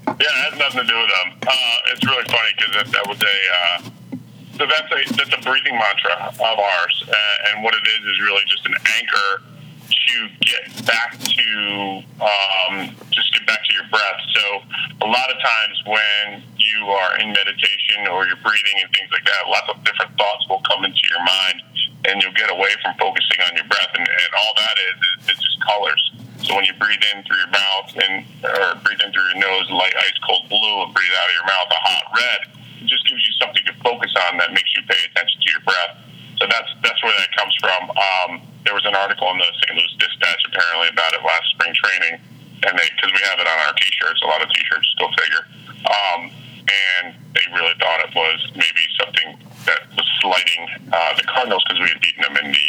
it 0.08 0.53
has 0.53 0.58
nothing 0.58 0.79
to 0.79 0.88
do 0.88 0.97
with 0.97 1.10
them. 1.10 1.39
Uh, 1.45 1.77
it's 1.91 2.05
really 2.05 2.23
funny 2.23 2.51
because 2.58 2.73
that, 2.75 2.88
that, 2.93 3.05
was 3.05 3.21
a. 3.21 3.38
Uh, 3.60 3.89
so 4.58 4.65
that's 4.65 4.91
a 4.93 5.13
that's 5.15 5.34
a 5.34 5.41
breathing 5.43 5.77
mantra 5.77 6.27
of 6.29 6.39
ours, 6.39 7.03
and 7.51 7.63
what 7.63 7.73
it 7.73 7.86
is 7.86 8.05
is 8.05 8.21
really 8.21 8.43
just 8.47 8.65
an 8.65 8.75
anchor 8.97 9.43
to 10.10 10.17
get 10.41 10.86
back 10.86 11.17
to 11.22 11.48
um, 12.17 12.89
just 13.13 13.30
get 13.34 13.45
back 13.45 13.62
to 13.65 13.72
your 13.74 13.86
breath. 13.93 14.19
So 14.34 14.43
a 15.06 15.08
lot 15.08 15.30
of 15.30 15.38
times 15.38 15.76
when 15.86 16.43
you 16.58 16.89
are 16.89 17.19
in 17.22 17.30
meditation 17.30 18.10
or 18.10 18.26
you're 18.26 18.41
breathing 18.41 18.78
and 18.82 18.89
things 18.89 19.10
like 19.13 19.26
that, 19.26 19.45
lots 19.48 19.69
of 19.69 19.84
different 19.86 20.17
thoughts 20.17 20.50
will 20.50 20.63
come 20.65 20.86
into 20.86 21.04
your 21.10 21.24
mind, 21.24 21.62
and 22.10 22.22
you'll 22.22 22.36
get 22.38 22.50
away 22.50 22.74
from 22.82 22.98
focusing 22.98 23.39
on 23.45 23.54
your 23.54 23.67
breath. 23.69 23.93
And, 23.93 24.08
and 24.08 24.32
all 24.34 24.54
that 24.58 24.76
is, 24.89 24.95
is 24.98 25.15
it's 25.30 25.41
just 25.45 25.60
colors. 25.62 26.02
So 26.41 26.56
when 26.56 26.65
you 26.65 26.74
breathe 26.82 27.04
in 27.13 27.22
through 27.28 27.38
your 27.38 27.54
mouth 27.54 27.89
and 28.00 28.13
or 28.41 28.82
breathe 28.82 29.04
in 29.06 29.12
through 29.13 29.28
your 29.36 29.39
nose, 29.43 29.69
light 29.69 29.93
ice 29.93 30.17
cold 30.26 30.50
blue, 30.50 30.76
and 30.88 30.93
breathe 30.95 31.13
out 31.22 31.28
of 31.30 31.36
your 31.36 31.48
mouth 31.48 31.69
a 31.69 31.80
hot 31.86 32.06
red, 32.15 32.39
it 32.82 32.88
just 32.88 33.06
gives 33.06 33.22
you 33.22 33.34
something 33.38 33.62
to 33.67 33.76
focus 33.84 34.10
on 34.28 34.39
that 34.39 34.50
makes 34.56 34.72
you 34.74 34.82
pay 34.88 34.98
attention 35.12 35.38
to 35.38 35.50
your 35.52 35.62
breath. 35.62 35.93
So 36.39 36.47
that's 36.47 36.71
that's 36.82 37.02
where 37.04 37.13
that 37.19 37.32
comes 37.36 37.56
from. 37.60 37.91
Um, 37.91 38.32
there 38.63 38.73
was 38.73 38.86
an 38.88 38.95
article 38.95 39.28
in 39.32 39.38
the 39.38 39.52
St. 39.60 39.75
Louis 39.75 39.93
Dispatch 39.99 40.41
apparently 40.47 40.88
about 40.88 41.12
it 41.12 41.19
last 41.23 41.52
spring 41.52 41.75
training, 41.75 42.15
and 42.63 42.80
they 42.80 42.88
because 42.95 43.12
we 43.12 43.21
have 43.28 43.39
it 43.39 43.47
on 43.47 43.58
our 43.67 43.73
T-shirts, 43.75 44.23
a 44.23 44.28
lot 44.28 44.41
of 44.41 44.47
T-shirts, 44.52 44.88
go 44.99 45.12
figure. 45.19 45.43
Um, 45.84 46.32
and 46.69 47.15
they 47.34 47.43
really 47.52 47.73
thought 47.80 47.99
it 48.08 48.13
was 48.15 48.39
maybe 48.56 48.84
something 48.99 49.36
that 49.65 49.84
was 49.97 50.08
slighting 50.21 50.63
uh, 50.93 51.13
the 51.17 51.23
Cardinals 51.23 51.63
because 51.67 51.82
we 51.82 51.89
had 51.89 51.99
beaten 51.99 52.21
them 52.23 52.38
in 52.45 52.52
the 52.52 52.67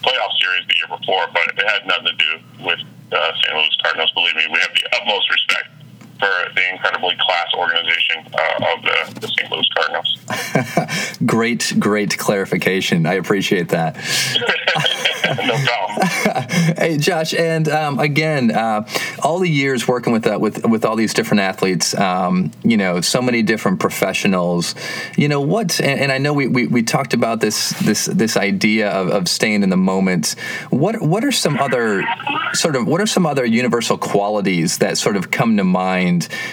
playoff 0.00 0.32
series 0.40 0.64
the 0.70 0.76
year 0.80 0.88
before, 0.88 1.28
but 1.34 1.44
it 1.50 1.66
had 1.66 1.84
nothing 1.84 2.14
to 2.14 2.16
do 2.16 2.32
with 2.64 2.80
uh, 3.12 3.32
St. 3.42 3.52
Louis 3.52 3.76
Cardinals. 3.82 4.12
Believe 4.12 4.36
me, 4.36 4.46
we 4.48 4.60
have 4.60 4.72
the 4.72 4.86
utmost 4.96 5.28
respect 5.28 5.68
for 6.20 6.54
the 6.54 6.70
incredibly 6.70 7.16
class 7.18 7.48
organization 7.56 8.26
uh, 8.34 8.74
of 8.74 8.82
the, 8.82 9.20
the 9.20 9.28
St. 9.28 9.50
Louis 9.50 9.68
Cardinals. 9.74 10.18
great, 11.26 11.72
great 11.78 12.16
clarification. 12.18 13.06
I 13.06 13.14
appreciate 13.14 13.70
that. 13.70 13.96
no 15.24 15.56
problem. 15.64 16.08
hey, 16.76 16.98
Josh, 16.98 17.34
and 17.34 17.68
um, 17.68 17.98
again, 17.98 18.50
uh, 18.50 18.86
all 19.22 19.38
the 19.38 19.48
years 19.48 19.88
working 19.88 20.12
with 20.12 20.26
uh, 20.26 20.38
with 20.40 20.66
with 20.66 20.84
all 20.84 20.96
these 20.96 21.14
different 21.14 21.40
athletes, 21.40 21.94
um, 21.94 22.50
you 22.62 22.76
know, 22.76 23.00
so 23.00 23.22
many 23.22 23.42
different 23.42 23.80
professionals. 23.80 24.74
You 25.16 25.28
know 25.28 25.40
what? 25.40 25.80
And, 25.80 26.00
and 26.00 26.12
I 26.12 26.18
know 26.18 26.32
we, 26.32 26.46
we, 26.46 26.66
we 26.66 26.82
talked 26.82 27.14
about 27.14 27.40
this 27.40 27.70
this 27.80 28.06
this 28.06 28.36
idea 28.36 28.90
of, 28.90 29.08
of 29.08 29.28
staying 29.28 29.62
in 29.62 29.70
the 29.70 29.76
moment. 29.76 30.34
What 30.70 31.00
what 31.00 31.24
are 31.24 31.32
some 31.32 31.58
other 31.58 32.04
sort 32.52 32.76
of 32.76 32.86
what 32.86 33.00
are 33.00 33.06
some 33.06 33.26
other 33.26 33.44
universal 33.44 33.98
qualities 33.98 34.78
that 34.78 34.98
sort 34.98 35.16
of 35.16 35.30
come 35.30 35.56
to 35.56 35.64
mind 35.64 36.09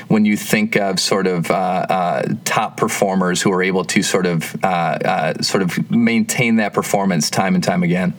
when 0.08 0.26
you 0.26 0.38
think 0.38 0.76
of 0.76 1.00
sort 1.00 1.28
of 1.28 1.50
uh, 1.50 1.54
uh, 1.54 2.24
top 2.46 2.78
performers 2.78 3.42
who 3.42 3.52
are 3.52 3.64
able 3.64 3.84
to 3.86 4.04
sort 4.04 4.26
of 4.26 4.56
uh, 4.64 4.68
uh, 4.68 5.42
sort 5.42 5.64
of 5.64 5.90
maintain 5.90 6.58
that 6.58 6.74
performance 6.74 7.30
time 7.30 7.56
and 7.56 7.64
time 7.64 7.84
again? 7.84 8.14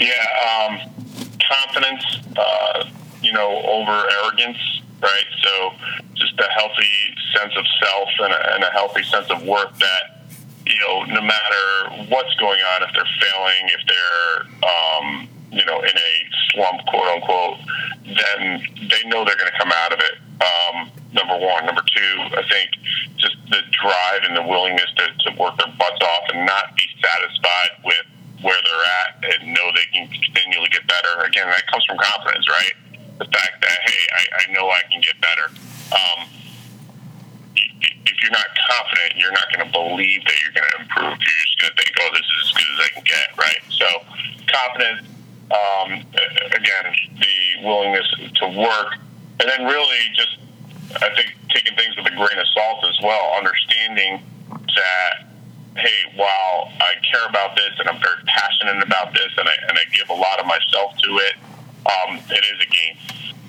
Yeah, 0.00 0.68
um, 0.68 0.80
confidence, 1.50 2.04
uh, 2.36 2.84
you 3.22 3.32
know, 3.32 3.60
over 3.64 4.08
arrogance, 4.10 4.58
right? 5.02 5.26
So 5.42 5.72
just 6.14 6.38
a 6.38 6.48
healthy 6.50 7.14
sense 7.36 7.52
of 7.56 7.64
self 7.82 8.08
and 8.20 8.32
a, 8.32 8.54
and 8.54 8.64
a 8.64 8.70
healthy 8.70 9.02
sense 9.02 9.28
of 9.30 9.42
worth 9.42 9.76
that, 9.78 10.22
you 10.66 10.78
know, 10.80 11.04
no 11.04 11.20
matter 11.20 12.06
what's 12.08 12.34
going 12.36 12.60
on, 12.60 12.82
if 12.82 12.90
they're 12.94 13.04
failing, 13.20 13.64
if 13.66 13.80
they're, 13.86 14.70
um, 14.70 15.28
you 15.50 15.64
know, 15.66 15.80
in 15.80 15.96
a 15.96 16.12
slump, 16.52 16.86
quote 16.86 17.08
unquote, 17.08 17.58
then 18.04 18.62
they 18.88 19.08
know 19.08 19.24
they're 19.24 19.36
going 19.36 19.50
to 19.50 19.58
come 19.58 19.72
out 19.72 19.92
of 19.92 20.00
it. 20.00 20.16
Um, 20.40 20.90
number 21.12 21.36
one. 21.36 21.66
Number 21.66 21.82
two, 21.82 22.12
I 22.32 22.42
think 22.48 22.70
just 23.16 23.36
the 23.50 23.60
drive 23.70 24.22
and 24.24 24.36
the 24.36 24.42
willingness 24.42 24.90
to, 24.96 25.06
to 25.26 25.28
work 25.36 25.58
their 25.58 25.72
butts 25.76 26.00
off 26.00 26.24
and 26.32 26.46
not 26.46 26.74
be 26.76 26.86
satisfied 27.02 27.70
with 27.84 28.06
where 28.42 28.56
they're 28.56 28.86
at 29.04 29.40
and 29.40 29.52
know 29.52 29.68
they 29.74 29.86
can 29.92 30.08
continually 30.08 30.68
get 30.70 30.86
better. 30.86 31.22
Again, 31.26 31.46
that 31.50 31.66
comes 31.68 31.84
from 31.84 31.98
confidence, 31.98 32.48
right? 32.48 32.74
The 33.18 33.28
fact 33.28 33.60
that 33.60 33.78
hey, 33.84 34.02
I, 34.16 34.22
I 34.48 34.52
know 34.52 34.70
I 34.70 34.80
can 34.90 35.00
get 35.00 35.20
better. 35.20 35.52
Um, 35.92 36.28
if 37.82 38.16
you're 38.22 38.32
not 38.32 38.46
confident, 38.68 39.16
you're 39.16 39.32
not 39.32 39.52
going 39.52 39.66
to 39.66 39.72
believe 39.72 40.24
that 40.24 40.36
you're 40.40 40.52
going 40.52 40.68
to 40.72 40.80
improve. 40.82 41.18
You're 41.20 41.40
just 41.44 41.58
going 41.60 41.72
to 41.72 41.76
think, 41.76 41.92
oh, 42.00 42.08
this 42.12 42.24
is 42.24 42.36
as 42.44 42.52
good 42.52 42.68
as 42.72 42.80
I 42.80 42.88
can 42.94 43.04
get, 43.04 43.28
right? 43.36 43.60
So, 43.68 43.86
confidence, 44.48 45.08
um, 45.50 45.92
again, 46.54 46.86
the 47.18 47.66
willingness 47.66 48.06
to 48.36 48.48
work, 48.48 48.94
and 49.40 49.48
then 49.48 49.66
really 49.66 49.98
just, 50.14 50.38
I 51.02 51.10
think, 51.14 51.36
taking 51.50 51.76
things 51.76 51.96
with 51.96 52.06
a 52.06 52.14
grain 52.14 52.38
of 52.38 52.46
salt 52.54 52.84
as 52.86 52.98
well, 53.02 53.34
understanding 53.36 54.22
that, 54.50 55.26
hey, 55.76 56.00
while 56.14 56.70
I 56.80 56.94
care 57.02 57.26
about 57.28 57.56
this 57.56 57.70
and 57.78 57.88
I'm 57.88 58.00
very 58.00 58.22
passionate 58.26 58.82
about 58.82 59.12
this 59.12 59.30
and 59.38 59.48
I, 59.48 59.54
and 59.68 59.78
I 59.78 59.84
give 59.94 60.10
a 60.10 60.14
lot 60.14 60.38
of 60.38 60.46
myself 60.46 60.96
to 60.98 61.10
it, 61.18 61.34
um, 61.86 62.18
it 62.30 62.44
is 62.44 62.58
a 62.62 62.68
game. 62.70 62.96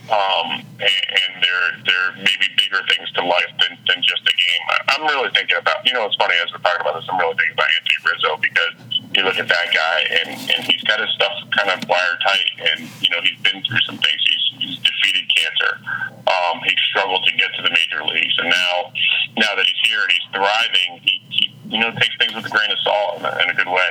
Um, 0.10 0.66
and, 0.82 1.02
and 1.08 1.32
there, 1.40 1.66
there 1.86 2.08
may 2.18 2.36
be 2.42 2.50
bigger 2.58 2.82
things 2.90 3.12
to 3.14 3.24
life 3.24 3.52
than, 3.62 3.78
than 3.88 4.02
just 4.04 4.22
a 4.28 4.36
game. 4.36 4.64
I'm 4.90 5.04
really 5.08 5.30
thinking 5.32 5.58
about, 5.58 5.86
you 5.86 5.94
know, 5.94 6.06
it's 6.06 6.16
funny 6.16 6.36
as 6.44 6.52
we're 6.52 6.60
talking 6.60 6.82
about 6.82 6.96
this, 7.00 7.06
I'm 7.10 7.20
really 7.20 7.36
thinking 7.36 7.54
about 7.54 7.70
Anthony 7.80 8.00
Rizzo 8.10 8.32
because 8.42 9.01
you 9.13 9.24
look 9.24 9.38
at 9.38 9.47
that 9.47 9.67
guy 9.74 9.97
and, 10.24 10.30
and 10.30 10.63
he's 10.63 10.84
got 10.84 11.00
his 11.00 11.10
stuff 11.15 11.34
kind 11.52 11.69
of 11.69 11.88
wired 11.88 12.19
tight 12.24 12.52
and, 12.71 12.89
you 13.02 13.10
know, 13.10 13.19
he's 13.21 13.39
been 13.43 13.63
through 13.63 13.82
some 13.86 13.97
things. 13.97 14.21
He's, 14.24 14.45
he's 14.60 14.78
defeated 14.80 15.28
cancer. 15.36 15.80
Um, 16.28 16.63
he 16.63 16.76
struggled 16.89 17.26
to 17.26 17.32
get 17.36 17.52
to 17.56 17.62
the 17.62 17.71
major 17.71 18.04
leagues. 18.06 18.36
And 18.39 18.50
now, 18.50 18.91
now 19.36 19.52
that 19.56 19.65
he's 19.67 19.82
here 19.84 20.02
and 20.02 20.12
he's 20.12 20.28
thriving, 20.32 20.91
he, 21.04 21.21
he 21.30 21.43
you 21.67 21.80
know, 21.80 21.91
takes 21.91 22.15
things 22.17 22.36
with 22.36 22.45
a 22.45 22.50
grain 22.50 22.71
of 22.71 22.80
salt 22.80 23.19
in 23.19 23.26
a, 23.26 23.32
in 23.43 23.50
a 23.52 23.56
good 23.56 23.67
way. 23.67 23.89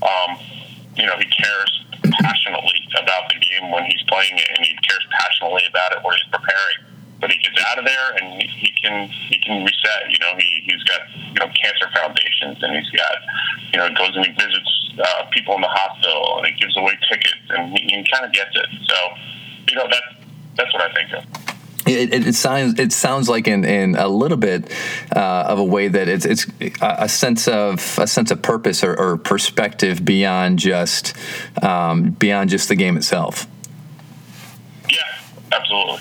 Um, 0.00 0.30
you 0.96 1.06
know, 1.06 1.16
he 1.16 1.28
cares 1.28 1.84
passionately 2.20 2.88
about 2.96 3.28
the 3.28 3.40
game 3.40 3.70
when 3.70 3.84
he's 3.84 4.02
playing 4.08 4.36
it, 4.36 4.48
and 4.56 4.66
he 4.66 4.76
cares 4.84 5.04
passionately 5.10 5.62
about 5.68 5.92
it 5.92 6.04
when 6.04 6.16
he's 6.16 6.28
preparing. 6.28 6.78
But 7.20 7.30
he 7.30 7.38
gets 7.38 7.56
out 7.70 7.78
of 7.78 7.84
there 7.84 8.08
and 8.18 8.42
he 8.42 8.71
can 8.82 9.08
he 9.08 9.38
can 9.38 9.64
reset. 9.64 10.10
You 10.10 10.18
know, 10.18 10.34
he 10.38 10.62
he's 10.66 10.82
got 10.84 11.00
you 11.16 11.38
know 11.40 11.48
cancer 11.54 11.88
foundations, 11.94 12.62
and 12.62 12.74
he's 12.76 12.90
got 12.90 13.16
you 13.72 13.78
know 13.78 13.88
goes 13.94 14.16
and 14.16 14.26
he 14.26 14.32
visits 14.32 14.82
uh, 14.98 15.24
people 15.30 15.54
in 15.54 15.60
the 15.60 15.68
hospital, 15.68 16.38
and 16.38 16.46
he 16.46 16.52
gives 16.54 16.76
away 16.76 16.98
tickets, 17.08 17.40
and 17.50 17.76
he, 17.76 17.84
he 17.84 18.06
kind 18.12 18.24
of 18.24 18.32
gets 18.32 18.54
it. 18.54 18.66
So, 18.88 18.96
you 19.68 19.76
know, 19.76 19.86
that's 19.90 20.26
that's 20.56 20.72
what 20.74 20.82
I 20.82 20.92
think 20.94 21.12
of. 21.12 21.24
It, 21.84 22.14
it, 22.14 22.26
it, 22.28 22.34
sounds 22.34 22.78
it 22.78 22.92
sounds 22.92 23.28
like 23.28 23.48
in, 23.48 23.64
in 23.64 23.96
a 23.96 24.06
little 24.06 24.36
bit 24.36 24.70
uh, 25.14 25.44
of 25.48 25.58
a 25.58 25.64
way 25.64 25.88
that 25.88 26.08
it's 26.08 26.24
it's 26.24 26.46
a 26.80 27.08
sense 27.08 27.48
of 27.48 27.98
a 27.98 28.06
sense 28.06 28.30
of 28.30 28.40
purpose 28.40 28.84
or, 28.84 28.94
or 28.96 29.16
perspective 29.16 30.04
beyond 30.04 30.60
just 30.60 31.16
um, 31.60 32.10
beyond 32.10 32.50
just 32.50 32.68
the 32.68 32.76
game 32.76 32.96
itself. 32.96 33.48
Yeah, 34.88 34.98
absolutely, 35.50 36.00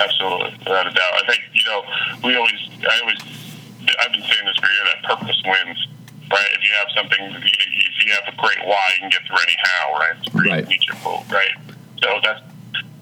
absolutely, 0.00 0.52
without 0.58 0.86
a 0.86 0.94
doubt. 0.94 1.14
I 1.16 1.24
think 1.26 1.40
you 1.52 1.64
know 1.64 1.80
we 2.24 2.36
always 2.36 2.60
I 2.82 2.94
always 3.02 3.20
I've 4.00 4.12
been 4.12 4.22
saying 4.22 4.44
this 4.46 4.56
for 4.56 4.68
years 4.68 4.88
that 4.94 5.02
purpose 5.04 5.40
wins. 5.44 5.78
Right, 6.28 6.52
if 6.52 6.60
you 6.60 6.72
have 6.76 6.88
something, 6.92 7.24
if 7.40 8.04
you 8.04 8.12
have 8.12 8.28
a 8.28 8.36
great 8.36 8.60
why, 8.60 8.84
you 8.96 9.08
can 9.08 9.10
get 9.10 9.24
through 9.24 9.40
any 9.40 9.56
how. 9.64 9.96
Right, 9.96 10.16
it's 10.20 10.28
great 10.28 10.52
right. 10.52 10.68
Nietzsche 10.68 10.92
quote. 11.00 11.24
Right, 11.32 11.56
so 12.04 12.20
that's 12.22 12.44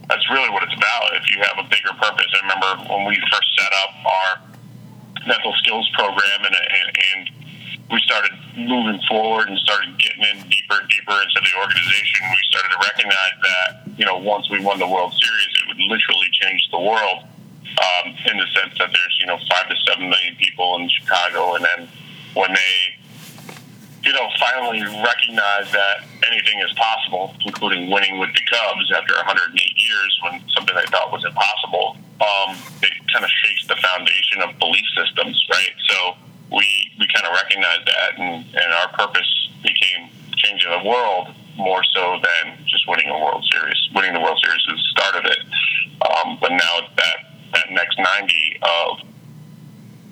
that's 0.08 0.30
really 0.30 0.50
what 0.50 0.62
it's 0.62 0.74
about. 0.74 1.10
If 1.18 1.26
you 1.30 1.42
have 1.42 1.58
a 1.58 1.66
bigger 1.68 1.90
purpose, 1.98 2.30
I 2.30 2.40
remember 2.46 2.86
when 2.86 3.04
we 3.06 3.18
first 3.26 3.50
set 3.58 3.72
up 3.82 3.92
our 4.06 4.30
mental 5.26 5.52
skills 5.58 5.90
program 5.94 6.46
and, 6.46 6.54
and, 6.54 6.88
and 6.94 7.22
we 7.90 8.00
started 8.00 8.32
moving 8.56 9.00
forward 9.08 9.48
and 9.48 9.58
started 9.58 9.96
getting 9.98 10.22
in 10.22 10.48
deeper 10.48 10.80
and 10.80 10.88
deeper 10.88 11.14
into 11.14 11.38
the 11.38 11.54
organization, 11.60 12.26
we 12.30 12.42
started 12.50 12.70
to 12.74 12.80
recognize 12.82 13.36
that, 13.42 13.98
you 13.98 14.04
know, 14.04 14.18
once 14.18 14.50
we 14.50 14.58
won 14.58 14.78
the 14.78 14.88
World 14.88 15.14
Series, 15.14 15.52
it 15.62 15.68
would 15.68 15.78
literally 15.78 16.28
change 16.32 16.66
the 16.72 16.80
world 16.80 17.24
um, 17.78 18.06
in 18.30 18.38
the 18.38 18.46
sense 18.58 18.74
that 18.78 18.90
there's, 18.90 19.16
you 19.20 19.26
know, 19.26 19.38
five 19.48 19.68
to 19.68 19.76
seven 19.86 20.10
million 20.10 20.34
people 20.36 20.76
in 20.76 20.88
Chicago. 20.88 21.54
And 21.54 21.64
then 21.64 21.88
when 22.34 22.52
they 22.52 22.96
you 24.06 24.12
know, 24.12 24.28
finally 24.38 24.80
recognize 25.02 25.66
that 25.72 26.06
anything 26.30 26.60
is 26.60 26.72
possible, 26.74 27.34
including 27.44 27.90
winning 27.90 28.20
with 28.20 28.30
the 28.34 28.40
Cubs 28.46 28.92
after 28.94 29.14
108 29.14 29.58
years 29.58 30.20
when 30.22 30.42
something 30.54 30.76
they 30.76 30.86
thought 30.86 31.10
was 31.10 31.24
impossible. 31.24 31.96
Um, 32.22 32.56
it 32.82 32.94
kind 33.12 33.24
of 33.24 33.30
shakes 33.42 33.66
the 33.66 33.74
foundation 33.82 34.42
of 34.42 34.56
belief 34.60 34.84
systems, 34.96 35.44
right? 35.50 35.74
So 35.90 36.14
we, 36.50 36.66
we 36.98 37.06
kind 37.08 37.26
of 37.26 37.32
recognized 37.32 37.86
that, 37.86 38.18
and, 38.18 38.44
and 38.54 38.72
our 38.80 38.88
purpose 38.88 39.50
became 39.62 40.08
changing 40.36 40.70
the 40.70 40.88
world 40.88 41.28
more 41.56 41.82
so 41.94 42.20
than 42.22 42.58
just 42.66 42.86
winning 42.88 43.08
a 43.08 43.18
World 43.18 43.44
Series. 43.50 43.76
Winning 43.94 44.12
the 44.12 44.20
World 44.20 44.38
Series 44.44 44.60
is 44.60 44.76
the 44.76 45.00
start 45.00 45.16
of 45.16 45.24
it. 45.24 45.40
Um, 46.04 46.38
but 46.40 46.50
now 46.50 46.88
that, 46.96 47.16
that 47.52 47.70
next 47.70 47.98
90 47.98 48.60
of 48.62 49.06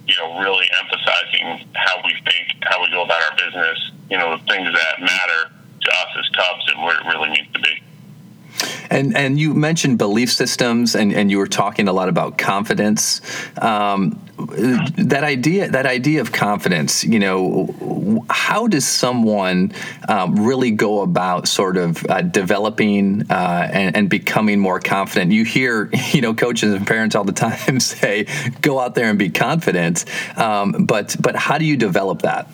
you 0.07 0.17
know, 0.17 0.39
really 0.41 0.67
emphasizing 0.83 1.67
how 1.75 1.97
we 2.05 2.13
think, 2.25 2.63
how 2.63 2.83
we 2.83 2.91
go 2.91 3.05
about 3.05 3.23
our 3.23 3.37
business, 3.37 3.91
you 4.11 4.19
know, 4.19 4.37
the 4.37 4.45
things 4.45 4.69
that 4.73 5.01
matter 5.01 5.51
to 5.81 5.91
us 5.91 6.09
as 6.19 6.29
Cubs 6.35 6.73
and 6.75 6.83
where 6.83 7.01
it 7.01 7.07
really 7.07 7.31
needs 7.31 7.53
to 7.53 7.61
be. 7.61 7.83
And 8.91 9.17
and 9.17 9.39
you 9.39 9.55
mentioned 9.55 9.99
belief 9.99 10.31
systems, 10.31 10.95
and, 10.95 11.13
and 11.13 11.31
you 11.31 11.39
were 11.39 11.47
talking 11.47 11.89
a 11.89 11.93
lot 11.93 12.09
about 12.09 12.39
confidence. 12.39 13.21
Um, 13.61 14.24
that 14.55 15.25
idea 15.25 15.69
that 15.69 15.87
idea 15.87 16.21
of 16.21 16.33
confidence 16.33 17.05
you 17.05 17.19
know 17.19 18.25
how 18.31 18.67
does 18.67 18.87
someone 18.87 19.73
um, 20.09 20.37
really 20.47 20.71
go 20.71 21.01
about 21.01 21.49
sort 21.49 21.77
of 21.77 22.05
uh, 22.07 22.23
developing 22.23 23.31
uh, 23.31 23.69
and, 23.73 23.97
and, 23.97 24.11
becoming 24.11 24.61
more 24.61 24.81
confident? 24.81 25.33
You 25.33 25.45
hear 25.45 25.91
you 26.13 26.21
know 26.21 26.35
coaches 26.35 26.75
and 26.75 26.87
parents 26.87 27.15
all 27.15 27.25
the 27.25 27.33
time 27.33 27.81
say 27.81 28.27
go 28.61 28.81
out 28.81 28.95
there 28.95 29.11
and 29.11 29.19
be 29.19 29.31
confident. 29.31 30.05
Um, 30.39 30.87
but 30.87 31.17
but 31.21 31.37
how 31.37 31.59
do 31.59 31.65
you 31.65 31.77
develop 31.77 32.23
that? 32.23 32.49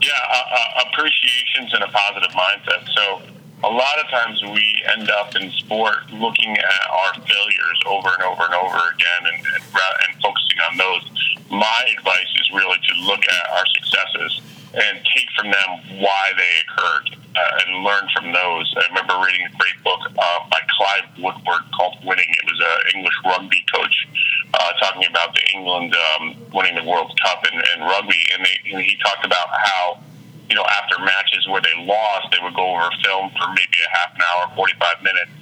Yeah 0.00 0.12
uh, 0.30 0.42
uh 0.52 0.84
appreciations 0.88 1.74
and 1.74 1.82
a 1.82 1.88
positive 1.88 2.30
mindset. 2.30 2.88
So 2.94 3.35
a 3.64 3.68
lot 3.68 3.98
of 3.98 4.08
times 4.10 4.42
we 4.42 4.84
end 4.96 5.10
up 5.10 5.34
in 5.36 5.50
sport 5.52 6.10
looking 6.12 6.56
at 6.56 6.90
our 6.90 7.14
failures 7.14 7.80
over 7.86 8.08
and 8.12 8.22
over 8.22 8.44
and 8.44 8.54
over 8.54 8.80
again 8.92 9.22
and, 9.32 9.40
and, 9.46 9.64
and 9.64 10.22
focusing 10.22 10.58
on 10.70 10.76
those. 10.76 11.02
My 11.50 11.80
advice 11.96 12.30
is 12.40 12.50
really 12.52 12.78
to 12.78 12.94
look 13.06 13.22
at 13.26 13.50
our 13.52 13.66
successes 13.66 14.40
and 14.74 15.00
take 15.14 15.28
from 15.36 15.50
them 15.50 16.00
why 16.02 16.32
they 16.36 16.52
occurred 16.68 17.16
uh, 17.34 17.60
and 17.64 17.82
learn 17.82 18.04
from 18.14 18.32
those. 18.32 18.74
I 18.76 18.86
remember 18.88 19.24
reading 19.24 19.46
a 19.46 19.56
great 19.56 19.82
book 19.82 20.00
uh, 20.04 20.40
by 20.50 20.60
Clive 20.76 21.08
Woodward 21.18 21.64
called 21.74 21.96
Winning. 22.04 22.28
It 22.28 22.44
was 22.44 22.60
an 22.60 22.98
English 22.98 23.14
rugby 23.24 23.64
coach 23.72 24.08
uh, 24.52 24.72
talking 24.80 25.08
about 25.08 25.34
the 25.34 25.40
England 25.54 25.94
um, 25.94 26.36
winning 26.52 26.74
the 26.74 26.84
World 26.84 27.12
Cup 27.24 27.44
and 27.50 27.82
rugby, 27.82 28.20
and, 28.34 28.44
they, 28.44 28.72
and 28.72 28.82
he 28.82 28.96
talked 29.02 29.24
about 29.24 29.48
how 29.48 29.98
you 30.48 30.54
know, 30.54 30.64
after 30.78 30.98
matches 31.02 31.46
where 31.48 31.60
they 31.60 31.74
lost, 31.84 32.30
they 32.30 32.38
would 32.42 32.54
go 32.54 32.76
over 32.76 32.90
film 33.02 33.30
for 33.34 33.46
maybe 33.50 33.78
a 33.82 33.90
half 33.96 34.14
an 34.14 34.22
hour, 34.22 34.54
45 34.54 35.02
minutes. 35.02 35.32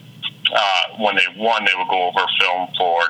Uh, 0.52 0.84
when 1.00 1.16
they 1.16 1.26
won, 1.36 1.64
they 1.64 1.72
would 1.76 1.88
go 1.88 2.08
over 2.08 2.24
film 2.40 2.68
for 2.76 3.00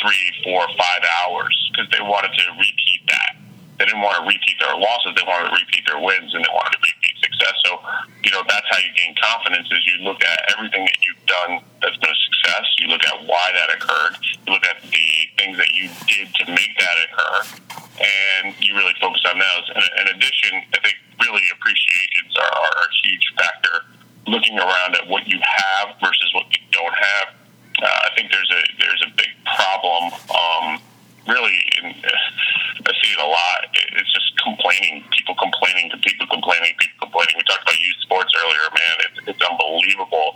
three, 0.00 0.26
four, 0.44 0.66
five 0.78 1.02
hours 1.22 1.54
because 1.70 1.90
they 1.90 2.02
wanted 2.02 2.32
to 2.34 2.44
repeat 2.58 3.02
that. 3.08 3.36
They 3.78 3.86
didn't 3.86 4.02
want 4.02 4.20
to 4.20 4.26
repeat 4.28 4.56
their 4.60 4.76
losses; 4.76 5.14
they 5.16 5.24
wanted 5.24 5.48
to 5.48 5.56
repeat 5.56 5.86
their 5.86 6.00
wins, 6.00 6.34
and 6.34 6.44
they 6.44 6.52
wanted 6.52 6.76
to 6.76 6.82
repeat 6.84 6.99
success. 7.30 7.54
So, 7.64 7.78
you 8.26 8.30
know, 8.34 8.42
that's 8.46 8.66
how 8.70 8.78
you 8.82 8.90
gain 8.98 9.14
confidence: 9.14 9.70
is 9.70 9.80
you 9.86 10.02
look 10.02 10.22
at 10.22 10.38
everything 10.52 10.82
that 10.84 10.98
you've 11.06 11.24
done 11.26 11.62
that's 11.82 11.96
been 11.96 12.10
a 12.10 12.20
success. 12.30 12.66
You 12.78 12.88
look 12.88 13.04
at 13.06 13.14
why 13.26 13.54
that 13.54 13.70
occurred. 13.78 14.18
You 14.22 14.52
look 14.52 14.66
at 14.66 14.82
the 14.82 15.08
things 15.38 15.56
that 15.56 15.70
you 15.72 15.88
did 16.06 16.34
to 16.34 16.44
make 16.50 16.74
that 16.78 16.96
occur, 17.08 17.36
and 18.00 18.54
you 18.60 18.76
really 18.76 18.94
focus 19.00 19.22
on 19.28 19.38
those. 19.38 19.64
And 19.74 19.84
in 20.02 20.16
addition, 20.16 20.62
I 20.74 20.80
think 20.82 20.96
really 21.20 21.44
appreciations 21.52 22.36
are, 22.36 22.52
are 22.52 22.76
a 22.84 22.90
huge 23.04 23.26
factor. 23.38 23.86
Looking 24.26 24.58
around 24.58 24.94
at 24.94 25.08
what 25.08 25.26
you 25.26 25.40
have 25.40 25.96
versus 26.00 26.30
what 26.34 26.46
you 26.52 26.62
don't 26.70 26.94
have, 26.94 27.28
uh, 27.82 27.86
I 27.86 28.10
think 28.14 28.30
there's 28.30 28.50
a 28.50 28.62
there's 28.78 29.02
a 29.06 29.10
big 29.16 29.32
problem. 29.44 30.12
Um, 30.28 30.66
really, 31.26 31.56
in, 31.80 31.84
I 32.86 32.92
see 33.00 33.12
it 33.12 33.20
a 33.20 33.26
lot. 33.26 33.70
It's 33.72 34.12
just 34.12 34.30
complaining, 34.42 35.04
people 35.16 35.34
complaining 35.36 35.90
to 35.90 35.96
people 35.98 36.26
complaining, 36.26 36.72
people 36.78 37.08
complaining. 37.08 37.34
We 37.36 37.44
talked 37.44 37.62
about 37.62 37.80
youth 37.80 38.00
sports 38.02 38.29
earlier, 38.44 38.66
man. 38.72 38.96
It's, 39.06 39.18
it's 39.28 39.42
unbelievable. 39.44 40.34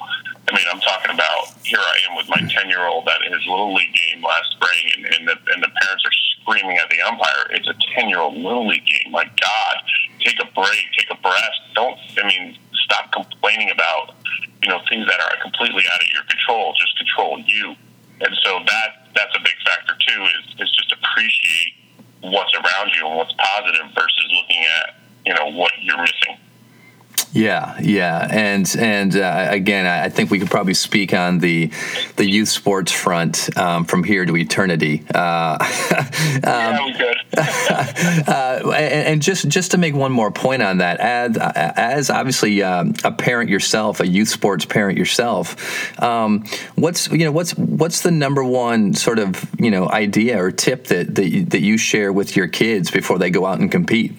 I 0.49 0.51
mean, 0.53 0.67
I'm 0.71 0.81
talking 0.81 1.12
about 1.12 1.57
here 1.64 1.81
I 1.81 1.97
am 2.11 2.17
with 2.17 2.29
my 2.29 2.40
10 2.40 2.69
year 2.69 2.87
old 2.87 3.09
at 3.09 3.23
his 3.33 3.40
little 3.47 3.75
league 3.75 3.95
game 3.95 4.23
last 4.23 4.53
spring, 4.53 4.85
and, 4.97 5.03
and 5.14 5.23
the 5.29 5.37
and 5.53 5.62
the 5.62 5.73
parents 5.83 6.05
are 6.05 6.17
screaming 6.40 6.77
at 6.79 6.88
the 6.90 7.01
umpire. 7.01 7.49
It's 7.51 7.69
a 7.69 7.77
10 7.97 8.09
year 8.09 8.21
old 8.21 8.37
little 8.37 8.67
league 8.69 8.87
game. 8.87 9.12
My 9.12 9.25
God, 9.25 9.75
take 10.21 10.37
a 10.40 10.49
break, 10.53 10.85
take 10.97 11.11
a 11.11 11.21
breath. 11.21 11.57
Don't, 11.75 11.99
I 12.19 12.29
mean, 12.29 12.57
stop 12.85 13.11
complaining 13.12 13.71
about, 13.71 14.14
you 14.62 14.69
know, 14.69 14.81
things 14.88 15.07
that 15.07 15.21
are 15.21 15.40
completely 15.43 15.85
out 15.93 16.01
of 16.01 16.09
your 16.12 16.23
control. 16.25 16.75
Just 16.79 16.97
control 16.99 17.40
you. 17.47 17.75
And 18.21 18.33
so 18.45 18.61
that 18.67 19.09
that's 19.14 19.35
a 19.35 19.40
big 19.40 19.57
factor 19.64 19.95
too. 20.07 20.23
Is 20.23 20.61
is 20.61 20.71
just 20.71 20.93
appreciate 20.93 21.75
what's 22.21 23.33
positive 23.38 23.95
versus 23.95 24.27
looking 24.33 24.64
at 24.64 24.97
you 25.27 25.35
know 25.35 25.51
what 25.57 25.73
you're 25.81 26.01
missing. 26.01 26.37
Yeah, 27.35 27.77
yeah, 27.81 28.29
and 28.31 28.77
and 28.79 29.16
uh, 29.16 29.49
again, 29.51 29.87
I 29.87 30.09
think 30.09 30.31
we 30.31 30.38
could 30.38 30.53
probably 30.53 30.75
speak 30.75 31.12
on 31.12 31.40
the 31.40 31.68
the 32.14 32.25
youth 32.25 32.49
sports 32.49 32.92
front 32.92 33.59
um, 33.59 33.87
from 33.87 34.05
here 34.05 34.25
to 34.25 34.37
eternity. 34.37 35.05
Uh, 35.12 35.59
um, 35.61 36.40
yeah, 36.44 36.85
we 36.85 36.92
could. 36.92 37.16
uh, 38.29 38.73
and, 38.77 39.09
and, 39.09 39.23
just 39.23 39.49
just 39.49 39.73
to 39.73 39.79
make 39.79 39.97
one 39.97 40.12
more 40.12 40.31
point 40.31 40.62
on 40.62 40.79
that, 40.79 41.01
as, 41.01 41.37
as 41.37 42.09
obviously 42.09 42.62
um, 42.62 42.94
a 43.03 43.11
parent 43.11 43.51
yourself, 43.51 43.99
a 43.99 44.07
youth 44.07 44.29
sports 44.29 44.64
parent 44.64 44.97
yourself, 44.97 46.01
um, 46.01 46.44
what's 46.77 47.11
you 47.11 47.25
know 47.25 47.33
what's 47.33 47.51
what's 47.57 48.03
the 48.03 48.12
number 48.12 48.44
one 48.44 48.94
sort 48.94 49.18
of 49.18 49.44
you 49.59 49.73
know 49.73 49.88
idea 49.90 50.40
or 50.40 50.53
tip 50.53 50.87
that 50.87 51.16
that 51.16 51.31
you, 51.31 51.44
that 51.47 51.62
you 51.62 51.79
share 51.79 52.12
with 52.12 52.37
your 52.37 52.47
kids 52.47 52.92
before 52.92 53.18
they 53.18 53.31
go 53.31 53.44
out 53.44 53.59
and 53.59 53.73
compete? 53.73 54.12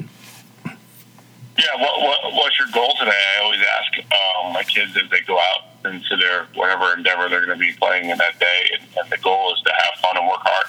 Yeah, 1.58 1.82
what, 1.82 2.02
what, 2.02 2.34
what's 2.34 2.45
your 2.66 2.74
goal 2.74 2.94
today? 3.00 3.12
I 3.12 3.44
always 3.44 3.60
ask 3.62 4.14
um, 4.14 4.54
my 4.54 4.64
kids 4.64 4.96
as 4.98 5.10
they 5.10 5.22
go 5.22 5.38
out 5.38 5.92
into 5.92 6.16
their 6.18 6.48
whatever 6.54 6.94
endeavor 6.94 7.30
they're 7.30 7.46
going 7.46 7.58
to 7.58 7.64
be 7.64 7.74
playing 7.74 8.10
in 8.10 8.18
that 8.18 8.40
day, 8.40 8.70
and, 8.74 8.88
and 8.98 9.12
the 9.12 9.18
goal 9.18 9.54
is 9.54 9.62
to 9.62 9.72
have 9.72 10.02
fun 10.02 10.18
and 10.18 10.28
work 10.28 10.42
hard. 10.42 10.68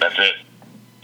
That's 0.00 0.14
it. 0.18 0.36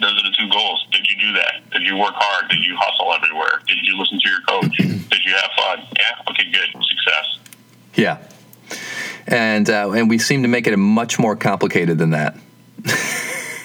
Those 0.01 0.19
are 0.19 0.23
the 0.23 0.35
two 0.37 0.49
goals. 0.51 0.87
Did 0.91 1.07
you 1.07 1.17
do 1.21 1.33
that? 1.35 1.71
Did 1.71 1.83
you 1.83 1.97
work 1.97 2.15
hard? 2.15 2.51
Did 2.51 2.65
you 2.65 2.77
hustle 2.77 3.13
everywhere? 3.13 3.63
Did 3.67 3.79
you 3.83 3.97
listen 3.99 4.19
to 4.21 4.29
your 4.29 4.41
coach? 4.43 4.77
Did 4.77 5.25
you 5.25 5.33
have 5.33 5.51
fun? 5.57 5.87
Yeah. 5.99 6.31
Okay. 6.31 6.51
Good. 6.51 6.85
Success. 6.85 7.39
Yeah. 7.95 8.19
And 9.27 9.71
uh, 9.71 9.93
and 9.93 10.11
we 10.11 10.19
seem 10.19 10.43
to 10.43 10.49
make 10.49 10.67
it 10.67 10.77
much 10.77 11.19
more 11.19 11.37
complicated 11.37 11.99
than 11.99 12.11
that. 12.11 12.37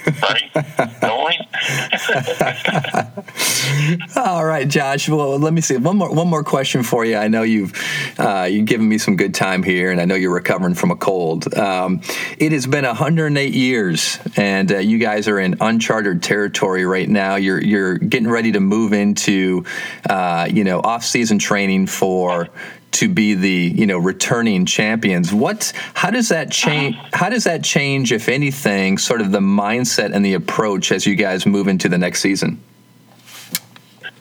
All 4.15 4.45
right, 4.45 4.67
Josh. 4.67 5.09
Well, 5.09 5.37
let 5.37 5.53
me 5.53 5.61
see 5.61 5.77
one 5.77 5.97
more 5.97 6.13
one 6.13 6.27
more 6.27 6.43
question 6.43 6.83
for 6.83 7.03
you. 7.03 7.17
I 7.17 7.27
know 7.27 7.43
you've 7.43 7.73
uh, 8.17 8.47
you've 8.49 8.65
given 8.65 8.87
me 8.87 8.97
some 8.97 9.17
good 9.17 9.33
time 9.33 9.63
here, 9.63 9.91
and 9.91 9.99
I 9.99 10.05
know 10.05 10.15
you're 10.15 10.33
recovering 10.33 10.75
from 10.75 10.91
a 10.91 10.95
cold. 10.95 11.53
Um, 11.57 12.01
it 12.37 12.53
has 12.53 12.67
been 12.67 12.85
108 12.85 13.53
years, 13.53 14.17
and 14.37 14.71
uh, 14.71 14.77
you 14.77 14.97
guys 14.97 15.27
are 15.27 15.39
in 15.39 15.57
uncharted 15.59 16.23
territory 16.23 16.85
right 16.85 17.09
now. 17.09 17.35
You're 17.35 17.61
you're 17.61 17.97
getting 17.97 18.29
ready 18.29 18.53
to 18.53 18.61
move 18.61 18.93
into 18.93 19.65
uh, 20.09 20.47
you 20.49 20.63
know 20.63 20.79
off 20.79 21.03
season 21.03 21.37
training 21.37 21.87
for 21.87 22.47
to 22.91 23.07
be 23.07 23.33
the 23.33 23.73
you 23.75 23.85
know 23.85 23.97
returning 23.97 24.65
champions. 24.65 25.33
What 25.33 25.71
how 25.93 26.09
does 26.09 26.29
that 26.29 26.51
change? 26.51 26.95
Uh-huh. 26.95 27.09
How 27.13 27.29
does 27.29 27.43
that 27.43 27.63
change, 27.63 28.11
if 28.11 28.27
anything, 28.27 28.97
sort 28.97 29.21
of 29.21 29.31
the 29.31 29.39
mindset 29.39 30.13
and 30.13 30.25
the 30.25 30.33
approach 30.33 30.91
as 30.91 31.05
you 31.05 31.15
guys 31.15 31.45
move 31.45 31.67
into 31.67 31.89
the 31.89 31.97
next 31.97 32.21
season? 32.21 32.61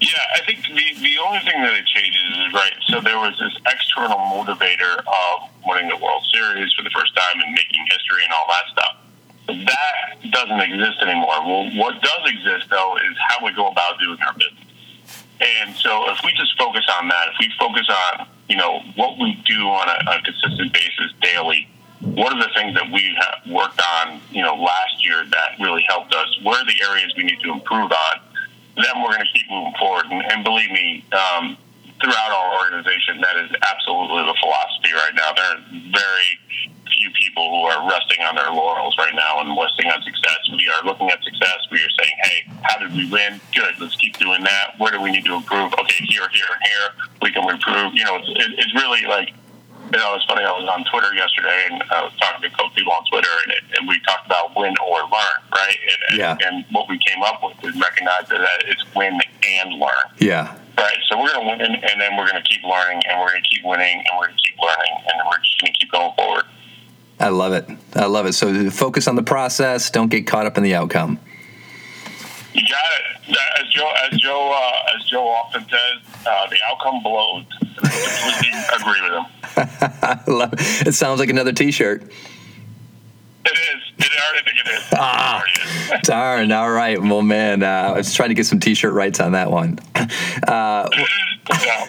Yeah, 0.01 0.21
I 0.37 0.45
think 0.45 0.61
the, 0.63 1.01
the 1.01 1.17
only 1.25 1.41
thing 1.41 1.63
that 1.63 1.73
it 1.73 1.87
changes 1.87 2.21
is 2.21 2.53
right. 2.53 2.75
So 2.89 3.01
there 3.01 3.17
was 3.17 3.33
this 3.41 3.57
external 3.65 4.19
motivator 4.19 4.99
of 4.99 5.49
winning 5.67 5.89
the 5.89 5.97
World 5.97 6.23
Series 6.33 6.71
for 6.75 6.83
the 6.83 6.91
first 6.91 7.17
time 7.17 7.41
and 7.41 7.53
making 7.53 7.87
history 7.89 8.23
and 8.25 8.33
all 8.33 8.47
that 8.49 8.67
stuff. 8.73 8.97
That 9.47 10.31
doesn't 10.33 10.61
exist 10.61 11.01
anymore. 11.01 11.41
Well, 11.47 11.71
what 11.77 12.03
does 12.03 12.29
exist 12.29 12.69
though 12.69 12.97
is 12.99 13.17
how 13.29 13.45
we 13.45 13.53
go 13.53 13.69
about 13.69 13.99
doing 14.01 14.19
our 14.21 14.35
business. 14.35 14.67
And 15.41 15.75
so 15.77 16.11
if 16.11 16.19
we 16.25 16.33
just 16.33 16.57
focus 16.59 16.85
on 17.01 17.09
that, 17.09 17.29
if 17.29 17.37
we 17.41 17.51
focus 17.59 17.89
on 17.89 18.27
you 18.49 18.57
know, 18.57 18.81
what 18.95 19.19
we 19.19 19.43
do 19.47 19.69
on 19.69 19.89
a, 19.89 20.11
a 20.11 20.23
consistent 20.23 20.73
basis 20.73 21.13
daily. 21.21 21.69
What 22.01 22.33
are 22.33 22.41
the 22.41 22.51
things 22.55 22.75
that 22.75 22.91
we 22.93 23.17
have 23.19 23.53
worked 23.53 23.81
on, 23.99 24.21
you 24.31 24.43
know, 24.43 24.55
last 24.55 25.05
year 25.05 25.25
that 25.25 25.59
really 25.61 25.85
helped 25.89 26.15
us? 26.15 26.39
Where 26.43 26.61
are 26.61 26.65
the 26.65 26.81
areas 26.89 27.13
we 27.17 27.25
need 27.25 27.41
to 27.41 27.53
improve 27.53 27.91
on? 27.91 28.21
Then 28.77 29.03
we're 29.03 29.13
going 29.13 29.25
to 29.25 29.33
keep 29.33 29.51
moving 29.51 29.73
forward. 29.79 30.07
And, 30.11 30.23
and 30.31 30.45
believe 30.45 30.71
me, 30.71 31.05
um, 31.13 31.57
throughout 32.01 32.31
our 32.33 32.65
organization, 32.65 33.21
that 33.21 33.37
is 33.37 33.51
absolutely 33.63 34.25
the 34.25 34.37
philosophy 34.41 34.93
right 34.93 35.15
now. 35.15 35.33
There 35.33 35.51
are 35.57 35.63
very 35.93 36.31
few 36.87 37.11
people 37.13 37.45
who 37.51 37.63
are 37.69 37.89
resting 37.89 38.23
on 38.25 38.35
their 38.37 38.51
laurels 38.51 38.97
right 38.99 39.15
now 39.15 39.41
and 39.41 39.57
resting 39.57 39.91
on 39.91 40.03
success. 40.03 40.41
We 40.53 40.69
are 40.69 40.85
looking 40.85 41.11
at 41.11 41.23
success. 41.25 41.59
We 41.71 41.79
are 41.79 41.93
saying, 41.99 42.17
hey, 42.25 42.39
how 42.63 42.79
did 42.79 42.95
we 42.95 43.11
win? 43.11 43.41
Good. 43.55 43.75
Let's 43.81 43.97
keep 43.97 44.17
doing 44.19 44.43
that. 44.45 44.79
Where 44.79 44.93
do 44.93 45.01
we 45.01 45.11
need 45.11 45.25
to 45.25 45.35
improve? 45.35 45.73
Okay, 45.75 46.05
here, 46.05 46.29
here, 46.33 46.47
and 46.53 46.63
here. 46.65 46.89
We 47.23 47.33
can 47.33 47.49
improve. 47.49 47.95
You 47.95 48.05
know, 48.05 48.17
it's, 48.17 48.29
it, 48.29 48.59
it's 48.59 48.75
really 48.75 49.05
like, 49.05 49.31
you 49.93 49.99
know, 49.99 50.15
it's 50.15 50.25
funny. 50.25 50.45
I 50.45 50.53
was 50.53 50.69
on 50.69 50.85
Twitter 50.91 51.15
yesterday 51.15 51.69
and 51.71 51.83
I 51.91 52.03
was 52.03 52.13
talking 52.19 52.43
to 52.43 52.49
a 52.49 52.51
couple 52.51 52.71
people 52.71 52.93
on 52.93 53.05
Twitter, 53.11 53.31
and, 53.45 53.53
it, 53.53 53.79
and 53.79 53.89
we 53.89 54.01
talked 54.01 54.27
about 54.27 54.57
win 54.57 54.75
or 54.85 55.01
learn, 55.01 55.39
right? 55.53 55.77
And, 56.11 56.19
yeah. 56.19 56.33
and, 56.33 56.43
and 56.43 56.65
what 56.73 56.89
we 56.89 56.99
came 56.99 57.23
up 57.23 57.43
with 57.43 57.57
is 57.65 57.81
recognize 57.81 58.29
that 58.29 58.41
it's 58.67 58.83
win 58.95 59.19
and 59.45 59.79
learn. 59.79 60.07
Yeah. 60.19 60.59
Right. 60.77 60.97
So 61.09 61.19
we're 61.19 61.33
going 61.33 61.59
to 61.59 61.65
win, 61.65 61.75
and 61.75 62.01
then 62.01 62.17
we're 62.17 62.31
going 62.31 62.43
to 62.43 62.49
keep 62.49 62.63
learning, 62.63 63.03
and 63.09 63.21
we're 63.21 63.31
going 63.31 63.43
to 63.43 63.49
keep 63.49 63.65
winning, 63.65 63.99
and 63.99 64.19
we're 64.19 64.27
going 64.27 64.37
to 64.37 64.51
keep 64.51 64.59
learning, 64.61 65.05
and 65.07 65.23
we're 65.27 65.39
just 65.39 65.61
going 65.61 65.73
to 65.73 65.79
keep 65.79 65.91
going 65.91 66.13
forward. 66.17 66.45
I 67.19 67.29
love 67.31 67.53
it. 67.53 67.67
I 67.95 68.07
love 68.07 68.27
it. 68.27 68.35
So 68.35 68.71
focus 68.71 69.09
on 69.09 69.17
the 69.17 69.23
process. 69.23 69.91
Don't 69.91 70.11
get 70.11 70.27
caught 70.27 70.47
up 70.47 70.59
in 70.59 70.63
the 70.63 70.75
outcome. 70.75 71.19
You 72.53 72.63
got 72.63 72.81
it. 73.01 73.37
As 73.61 73.73
Joe, 73.73 73.93
as 74.11 74.19
Joe, 74.19 74.53
uh, 74.55 74.97
as 74.97 75.05
Joe 75.05 75.27
often 75.29 75.63
says, 75.63 76.27
uh, 76.27 76.47
the 76.49 76.57
outcome 76.71 77.03
blows. 77.03 77.45
I 77.83 78.33
completely 78.33 78.77
agree 78.77 79.03
with 79.03 79.13
him. 79.13 79.27
I 80.03 80.21
love 80.27 80.53
it. 80.53 80.89
It 80.89 80.93
sounds 80.93 81.21
like 81.21 81.29
another 81.29 81.53
T-shirt. 81.53 82.11
It 84.35 84.37
is. 84.37 84.43
Think 84.43 84.59
it 84.59 84.69
is. 84.69 84.85
Ah, 84.99 85.43
darn. 86.03 86.53
All 86.53 86.71
right. 86.71 87.01
Well, 87.01 87.23
man, 87.23 87.63
uh, 87.63 87.67
I 87.67 87.93
was 87.93 88.15
trying 88.15 88.31
to 88.31 88.35
get 88.35 88.47
some 88.47 88.61
T-shirt 88.61 88.93
rights 88.93 89.21
on 89.21 89.33
that 89.33 89.51
one. 89.51 89.79
Uh. 90.47 90.89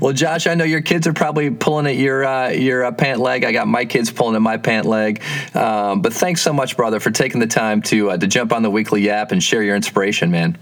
Well, 0.00 0.12
Josh, 0.12 0.46
I 0.46 0.54
know 0.54 0.64
your 0.64 0.82
kids 0.82 1.06
are 1.06 1.12
probably 1.12 1.50
pulling 1.50 1.86
at 1.86 1.96
your 1.96 2.24
uh, 2.24 2.50
your 2.50 2.84
uh, 2.84 2.92
pant 2.92 3.20
leg. 3.20 3.44
I 3.44 3.50
got 3.50 3.66
my 3.66 3.84
kids 3.84 4.10
pulling 4.10 4.36
at 4.36 4.42
my 4.42 4.56
pant 4.56 4.86
leg. 4.86 5.22
Um, 5.54 6.00
but 6.00 6.12
thanks 6.12 6.42
so 6.42 6.52
much, 6.52 6.76
brother, 6.76 7.00
for 7.00 7.10
taking 7.10 7.40
the 7.40 7.46
time 7.46 7.82
to 7.82 8.10
uh, 8.10 8.16
to 8.16 8.26
jump 8.26 8.52
on 8.52 8.62
the 8.62 8.70
weekly 8.70 9.02
yap 9.02 9.32
and 9.32 9.42
share 9.42 9.62
your 9.62 9.74
inspiration, 9.74 10.30
man. 10.30 10.56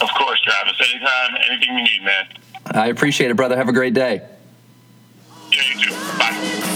Of 0.00 0.08
course, 0.16 0.40
Travis. 0.40 0.74
Anytime, 0.80 1.40
anything 1.50 1.78
you 1.78 1.84
need, 1.84 2.02
man. 2.04 2.26
I 2.66 2.88
appreciate 2.88 3.30
it, 3.30 3.36
brother. 3.36 3.56
Have 3.56 3.68
a 3.68 3.72
great 3.72 3.94
day. 3.94 4.26
Yeah, 5.52 5.62
you 5.74 5.84
too. 5.84 6.67